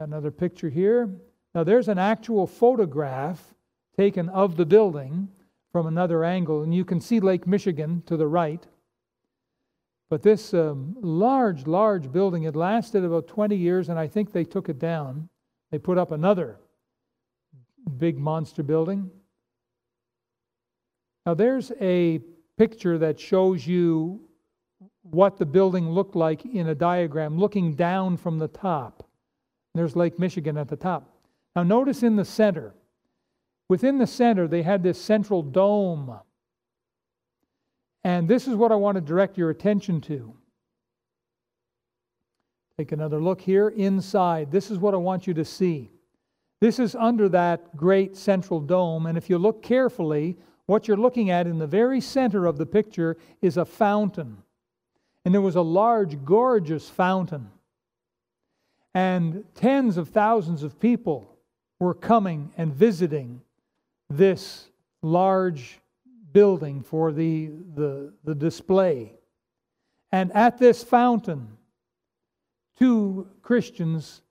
Another 0.00 0.30
picture 0.30 0.70
here. 0.70 1.10
Now, 1.54 1.62
there's 1.62 1.88
an 1.88 1.98
actual 1.98 2.46
photograph 2.46 3.54
taken 3.98 4.30
of 4.30 4.56
the 4.56 4.64
building 4.64 5.28
from 5.72 5.86
another 5.86 6.24
angle, 6.24 6.62
and 6.62 6.74
you 6.74 6.86
can 6.86 7.02
see 7.02 7.20
Lake 7.20 7.46
Michigan 7.46 8.02
to 8.06 8.16
the 8.16 8.26
right. 8.26 8.66
But 10.08 10.22
this 10.22 10.54
um, 10.54 10.96
large, 11.02 11.66
large 11.66 12.10
building, 12.10 12.44
it 12.44 12.56
lasted 12.56 13.04
about 13.04 13.28
20 13.28 13.54
years, 13.54 13.90
and 13.90 13.98
I 13.98 14.08
think 14.08 14.32
they 14.32 14.44
took 14.44 14.70
it 14.70 14.78
down. 14.78 15.28
They 15.70 15.78
put 15.78 15.98
up 15.98 16.12
another 16.12 16.56
big 17.98 18.18
monster 18.18 18.62
building. 18.62 19.10
Now, 21.26 21.34
there's 21.34 21.72
a 21.78 22.20
picture 22.56 22.96
that 22.96 23.20
shows 23.20 23.66
you 23.66 24.22
what 25.02 25.36
the 25.36 25.46
building 25.46 25.90
looked 25.90 26.16
like 26.16 26.46
in 26.46 26.68
a 26.68 26.74
diagram, 26.74 27.38
looking 27.38 27.74
down 27.74 28.16
from 28.16 28.38
the 28.38 28.48
top. 28.48 29.09
There's 29.74 29.96
Lake 29.96 30.18
Michigan 30.18 30.56
at 30.56 30.68
the 30.68 30.76
top. 30.76 31.08
Now, 31.54 31.62
notice 31.62 32.02
in 32.02 32.16
the 32.16 32.24
center. 32.24 32.74
Within 33.68 33.98
the 33.98 34.06
center, 34.06 34.48
they 34.48 34.62
had 34.62 34.82
this 34.82 35.00
central 35.00 35.42
dome 35.42 36.20
and 38.04 38.28
this 38.28 38.48
is 38.48 38.54
what 38.54 38.72
I 38.72 38.76
want 38.76 38.96
to 38.96 39.00
direct 39.00 39.36
your 39.36 39.50
attention 39.50 40.00
to. 40.02 40.34
Take 42.78 42.92
another 42.92 43.20
look 43.20 43.40
here 43.40 43.68
inside. 43.68 44.50
This 44.50 44.70
is 44.70 44.78
what 44.78 44.94
I 44.94 44.98
want 44.98 45.26
you 45.26 45.34
to 45.34 45.44
see. 45.44 45.90
This 46.60 46.78
is 46.78 46.94
under 46.94 47.28
that 47.30 47.76
great 47.76 48.16
central 48.16 48.60
dome, 48.60 49.06
and 49.06 49.16
if 49.16 49.30
you 49.30 49.38
look 49.38 49.62
carefully, 49.62 50.36
what 50.66 50.88
you're 50.88 50.96
looking 50.96 51.30
at 51.30 51.46
in 51.46 51.58
the 51.58 51.66
very 51.66 52.00
center 52.00 52.46
of 52.46 52.58
the 52.58 52.66
picture 52.66 53.16
is 53.42 53.56
a 53.56 53.64
fountain. 53.64 54.38
And 55.24 55.34
there 55.34 55.40
was 55.40 55.56
a 55.56 55.62
large, 55.62 56.24
gorgeous 56.24 56.88
fountain. 56.88 57.50
And 58.94 59.44
tens 59.54 59.96
of 59.96 60.08
thousands 60.08 60.62
of 60.62 60.80
people 60.80 61.36
were 61.78 61.94
coming 61.94 62.52
and 62.56 62.72
visiting 62.74 63.40
this 64.08 64.68
large 65.02 65.78
building 66.32 66.82
for 66.82 67.12
the, 67.12 67.50
the, 67.74 68.12
the 68.24 68.34
display. 68.34 69.12
And 70.12 70.32
at 70.32 70.58
this 70.58 70.82
fountain, 70.82 71.56
two 72.78 73.28
Christians 73.42 74.22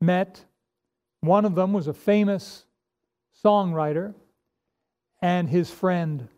met. 0.00 0.44
One 1.20 1.44
of 1.44 1.54
them 1.54 1.72
was 1.72 1.88
a 1.88 1.92
famous 1.92 2.64
songwriter 3.44 4.14
and 5.20 5.48
his 5.48 5.70
friend. 5.70 6.28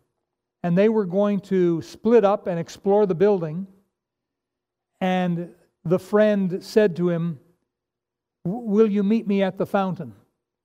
And 0.62 0.78
they 0.78 0.88
were 0.88 1.04
going 1.04 1.40
to 1.40 1.82
split 1.82 2.24
up 2.24 2.46
and 2.46 2.58
explore 2.58 3.04
the 3.06 3.14
building. 3.14 3.66
And 5.00 5.54
the 5.84 5.98
friend 5.98 6.62
said 6.64 6.96
to 6.96 7.10
him, 7.10 7.40
Will 8.44 8.90
you 8.90 9.02
meet 9.02 9.26
me 9.26 9.42
at 9.42 9.58
the 9.58 9.66
fountain 9.66 10.14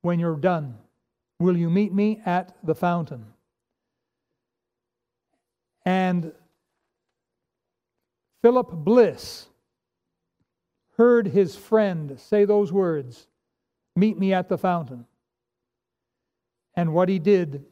when 0.02 0.18
you're 0.18 0.36
done? 0.36 0.76
Will 1.38 1.56
you 1.56 1.70
meet 1.70 1.92
me 1.92 2.20
at 2.26 2.54
the 2.62 2.74
fountain? 2.74 3.26
And 5.84 6.32
Philip 8.42 8.70
Bliss 8.70 9.48
heard 10.96 11.28
his 11.28 11.56
friend 11.56 12.18
say 12.18 12.44
those 12.44 12.72
words 12.72 13.26
Meet 13.96 14.18
me 14.18 14.32
at 14.32 14.48
the 14.48 14.56
fountain. 14.56 15.04
And 16.74 16.94
what 16.94 17.08
he 17.08 17.18
did 17.18 17.66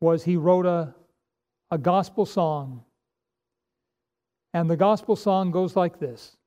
was 0.00 0.24
he 0.24 0.36
wrote 0.36 0.64
a, 0.64 0.94
a 1.70 1.76
gospel 1.76 2.24
song. 2.24 2.84
And 4.54 4.70
the 4.70 4.76
gospel 4.76 5.16
song 5.16 5.50
goes 5.50 5.76
like 5.76 5.98
this 5.98 6.37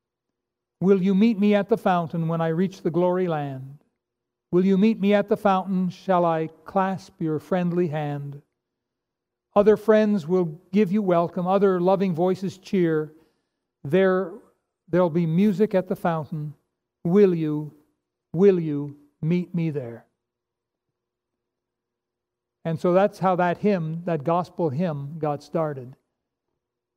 Will 0.82 1.02
you 1.02 1.14
meet 1.14 1.40
me 1.40 1.54
at 1.54 1.70
the 1.70 1.78
fountain 1.78 2.28
when 2.28 2.42
I 2.42 2.48
reach 2.48 2.82
the 2.82 2.90
glory 2.90 3.28
land? 3.28 3.78
Will 4.52 4.66
you 4.66 4.78
meet 4.78 5.00
me 5.00 5.14
at 5.14 5.30
the 5.30 5.38
fountain? 5.38 5.90
Shall 5.90 6.26
I 6.26 6.50
clasp 6.66 7.14
your 7.20 7.38
friendly 7.40 7.88
hand? 7.88 8.42
Other 9.56 9.78
friends 9.78 10.28
will 10.28 10.60
give 10.72 10.92
you 10.92 11.04
welcome, 11.04 11.46
other 11.46 11.80
loving 11.80 12.16
voices 12.16 12.58
cheer. 12.58 13.14
There, 13.84 14.34
there'll 14.90 15.12
be 15.12 15.28
music 15.28 15.76
at 15.76 15.88
the 15.88 15.96
fountain. 15.96 16.56
Will 17.04 17.36
you, 17.36 17.74
will 18.34 18.60
you 18.60 18.98
meet 19.22 19.54
me 19.54 19.70
there? 19.70 20.06
And 22.66 22.80
so 22.80 22.94
that's 22.94 23.20
how 23.20 23.36
that 23.36 23.60
hymn, 23.60 24.02
that 24.06 24.24
gospel 24.24 24.70
hymn, 24.70 25.18
got 25.20 25.44
started. 25.44 25.96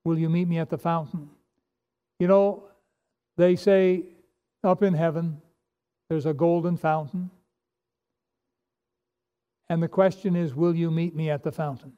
Will 0.04 0.18
you 0.18 0.30
meet 0.30 0.48
me 0.48 0.58
at 0.58 0.70
the 0.70 0.78
fountain? 0.78 1.30
You 2.18 2.28
know, 2.28 2.64
they 3.36 3.56
say 3.56 4.04
up 4.62 4.82
in 4.82 4.94
heaven, 4.94 5.40
there's 6.08 6.26
a 6.26 6.34
golden 6.34 6.76
fountain. 6.76 7.30
And 9.68 9.82
the 9.82 9.88
question 9.88 10.36
is, 10.36 10.54
will 10.54 10.74
you 10.74 10.90
meet 10.90 11.14
me 11.14 11.30
at 11.30 11.42
the 11.42 11.52
fountain? 11.52 11.92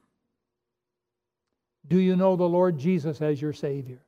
Do 1.88 1.98
you 1.98 2.16
know 2.16 2.36
the 2.36 2.48
Lord 2.48 2.78
Jesus 2.78 3.20
as 3.20 3.40
your 3.40 3.52
Savior? 3.52 4.02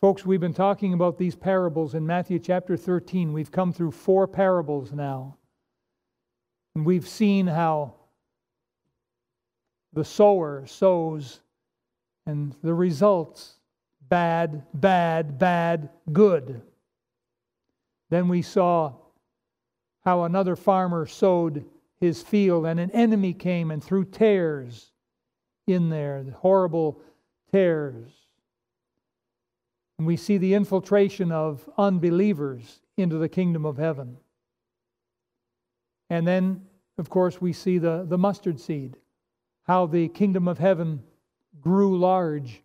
Folks, 0.00 0.26
we've 0.26 0.40
been 0.40 0.54
talking 0.54 0.94
about 0.94 1.16
these 1.16 1.36
parables 1.36 1.94
in 1.94 2.04
Matthew 2.04 2.40
chapter 2.40 2.76
13. 2.76 3.32
We've 3.32 3.52
come 3.52 3.72
through 3.72 3.92
four 3.92 4.26
parables 4.26 4.92
now. 4.92 5.36
And 6.74 6.84
we've 6.84 7.06
seen 7.06 7.46
how 7.46 7.94
the 9.92 10.04
sower 10.04 10.64
sows 10.66 11.40
and 12.26 12.54
the 12.62 12.74
results 12.74 13.56
bad, 14.12 14.62
bad, 14.74 15.38
bad, 15.38 15.88
good. 16.12 16.60
Then 18.10 18.28
we 18.28 18.42
saw 18.42 18.92
how 20.04 20.24
another 20.24 20.54
farmer 20.54 21.06
sowed 21.06 21.64
his 21.98 22.20
field 22.20 22.66
and 22.66 22.78
an 22.78 22.90
enemy 22.90 23.32
came 23.32 23.70
and 23.70 23.82
threw 23.82 24.04
tares 24.04 24.92
in 25.66 25.88
there, 25.88 26.22
the 26.24 26.32
horrible 26.32 27.00
tares. 27.52 28.10
And 29.96 30.06
we 30.06 30.18
see 30.18 30.36
the 30.36 30.52
infiltration 30.52 31.32
of 31.32 31.66
unbelievers 31.78 32.82
into 32.98 33.16
the 33.16 33.30
kingdom 33.30 33.64
of 33.64 33.78
heaven. 33.78 34.18
And 36.10 36.26
then, 36.26 36.66
of 36.98 37.08
course, 37.08 37.40
we 37.40 37.54
see 37.54 37.78
the, 37.78 38.04
the 38.06 38.18
mustard 38.18 38.60
seed, 38.60 38.98
how 39.62 39.86
the 39.86 40.08
kingdom 40.08 40.48
of 40.48 40.58
heaven 40.58 41.02
grew 41.62 41.98
large 41.98 42.62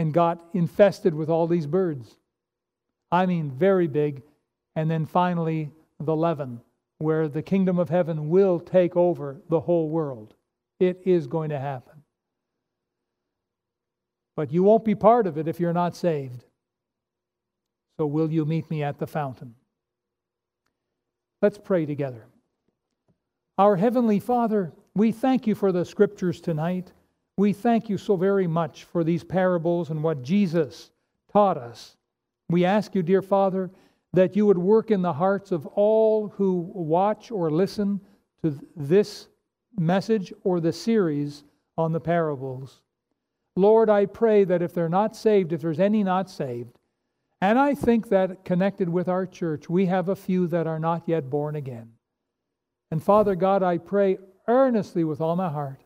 and 0.00 0.14
got 0.14 0.42
infested 0.54 1.12
with 1.12 1.28
all 1.28 1.46
these 1.46 1.66
birds. 1.66 2.16
I 3.12 3.26
mean, 3.26 3.50
very 3.50 3.86
big. 3.86 4.22
And 4.74 4.90
then 4.90 5.04
finally, 5.04 5.72
the 5.98 6.16
leaven, 6.16 6.62
where 6.96 7.28
the 7.28 7.42
kingdom 7.42 7.78
of 7.78 7.90
heaven 7.90 8.30
will 8.30 8.60
take 8.60 8.96
over 8.96 9.42
the 9.50 9.60
whole 9.60 9.90
world. 9.90 10.32
It 10.78 11.02
is 11.04 11.26
going 11.26 11.50
to 11.50 11.60
happen. 11.60 12.02
But 14.36 14.50
you 14.50 14.62
won't 14.62 14.86
be 14.86 14.94
part 14.94 15.26
of 15.26 15.36
it 15.36 15.46
if 15.46 15.60
you're 15.60 15.74
not 15.74 15.94
saved. 15.94 16.44
So, 17.98 18.06
will 18.06 18.32
you 18.32 18.46
meet 18.46 18.70
me 18.70 18.82
at 18.82 18.98
the 18.98 19.06
fountain? 19.06 19.54
Let's 21.42 21.58
pray 21.58 21.84
together. 21.84 22.24
Our 23.58 23.76
Heavenly 23.76 24.18
Father, 24.18 24.72
we 24.94 25.12
thank 25.12 25.46
you 25.46 25.54
for 25.54 25.72
the 25.72 25.84
scriptures 25.84 26.40
tonight. 26.40 26.90
We 27.40 27.54
thank 27.54 27.88
you 27.88 27.96
so 27.96 28.16
very 28.16 28.46
much 28.46 28.84
for 28.84 29.02
these 29.02 29.24
parables 29.24 29.88
and 29.88 30.02
what 30.02 30.20
Jesus 30.20 30.90
taught 31.32 31.56
us. 31.56 31.96
We 32.50 32.66
ask 32.66 32.94
you, 32.94 33.02
dear 33.02 33.22
Father, 33.22 33.70
that 34.12 34.36
you 34.36 34.44
would 34.44 34.58
work 34.58 34.90
in 34.90 35.00
the 35.00 35.14
hearts 35.14 35.50
of 35.50 35.66
all 35.68 36.28
who 36.28 36.70
watch 36.74 37.30
or 37.30 37.50
listen 37.50 38.02
to 38.42 38.60
this 38.76 39.28
message 39.78 40.34
or 40.44 40.60
the 40.60 40.74
series 40.74 41.44
on 41.78 41.92
the 41.92 41.98
parables. 41.98 42.82
Lord, 43.56 43.88
I 43.88 44.04
pray 44.04 44.44
that 44.44 44.60
if 44.60 44.74
they're 44.74 44.90
not 44.90 45.16
saved, 45.16 45.54
if 45.54 45.62
there's 45.62 45.80
any 45.80 46.04
not 46.04 46.28
saved, 46.28 46.76
and 47.40 47.58
I 47.58 47.74
think 47.74 48.10
that 48.10 48.44
connected 48.44 48.90
with 48.90 49.08
our 49.08 49.24
church, 49.24 49.66
we 49.66 49.86
have 49.86 50.10
a 50.10 50.14
few 50.14 50.46
that 50.48 50.66
are 50.66 50.78
not 50.78 51.04
yet 51.06 51.30
born 51.30 51.56
again. 51.56 51.92
And 52.90 53.02
Father 53.02 53.34
God, 53.34 53.62
I 53.62 53.78
pray 53.78 54.18
earnestly 54.46 55.04
with 55.04 55.22
all 55.22 55.36
my 55.36 55.48
heart, 55.48 55.80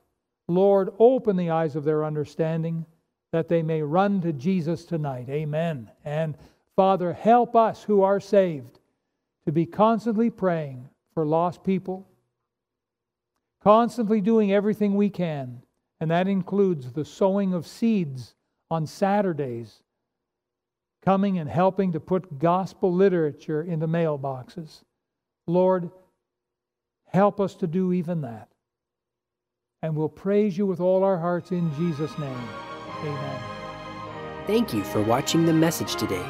Lord, 0.48 0.90
open 0.98 1.36
the 1.36 1.50
eyes 1.50 1.76
of 1.76 1.84
their 1.84 2.04
understanding 2.04 2.86
that 3.32 3.48
they 3.48 3.62
may 3.62 3.82
run 3.82 4.20
to 4.20 4.32
Jesus 4.32 4.84
tonight. 4.84 5.28
Amen. 5.28 5.90
And 6.04 6.36
Father, 6.76 7.12
help 7.12 7.56
us 7.56 7.82
who 7.82 8.02
are 8.02 8.20
saved 8.20 8.78
to 9.46 9.52
be 9.52 9.66
constantly 9.66 10.30
praying 10.30 10.88
for 11.14 11.26
lost 11.26 11.64
people 11.64 12.06
constantly 13.64 14.20
doing 14.20 14.52
everything 14.52 14.94
we 14.94 15.08
can, 15.08 15.62
and 15.98 16.10
that 16.10 16.28
includes 16.28 16.92
the 16.92 17.04
sowing 17.04 17.54
of 17.54 17.66
seeds 17.66 18.34
on 18.70 18.86
Saturdays, 18.86 19.82
coming 21.02 21.38
and 21.38 21.48
helping 21.48 21.92
to 21.92 22.00
put 22.00 22.38
gospel 22.38 22.92
literature 22.92 23.62
into 23.62 23.88
mailboxes. 23.88 24.82
Lord, 25.46 25.90
help 27.06 27.40
us 27.40 27.54
to 27.56 27.66
do 27.66 27.94
even 27.94 28.20
that. 28.20 28.48
And 29.84 29.94
we'll 29.94 30.08
praise 30.08 30.56
you 30.56 30.64
with 30.64 30.80
all 30.80 31.04
our 31.04 31.18
hearts 31.18 31.52
in 31.52 31.70
Jesus' 31.74 32.18
name. 32.18 32.48
Amen. 33.00 33.40
Thank 34.46 34.72
you 34.72 34.82
for 34.82 35.02
watching 35.02 35.44
the 35.44 35.52
message 35.52 35.96
today. 35.96 36.24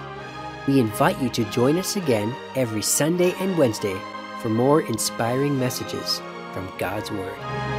We 0.67 0.81
invite 0.81 1.23
you 1.23 1.29
to 1.29 1.45
join 1.53 1.79
us 1.79 1.95
again 1.95 2.35
every 2.57 2.83
Sunday 2.83 3.33
and 3.39 3.57
Wednesday 3.57 3.97
for 4.41 4.49
more 4.49 4.81
inspiring 4.81 5.57
messages 5.57 6.21
from 6.53 6.69
God's 6.79 7.13
Word. 7.13 7.74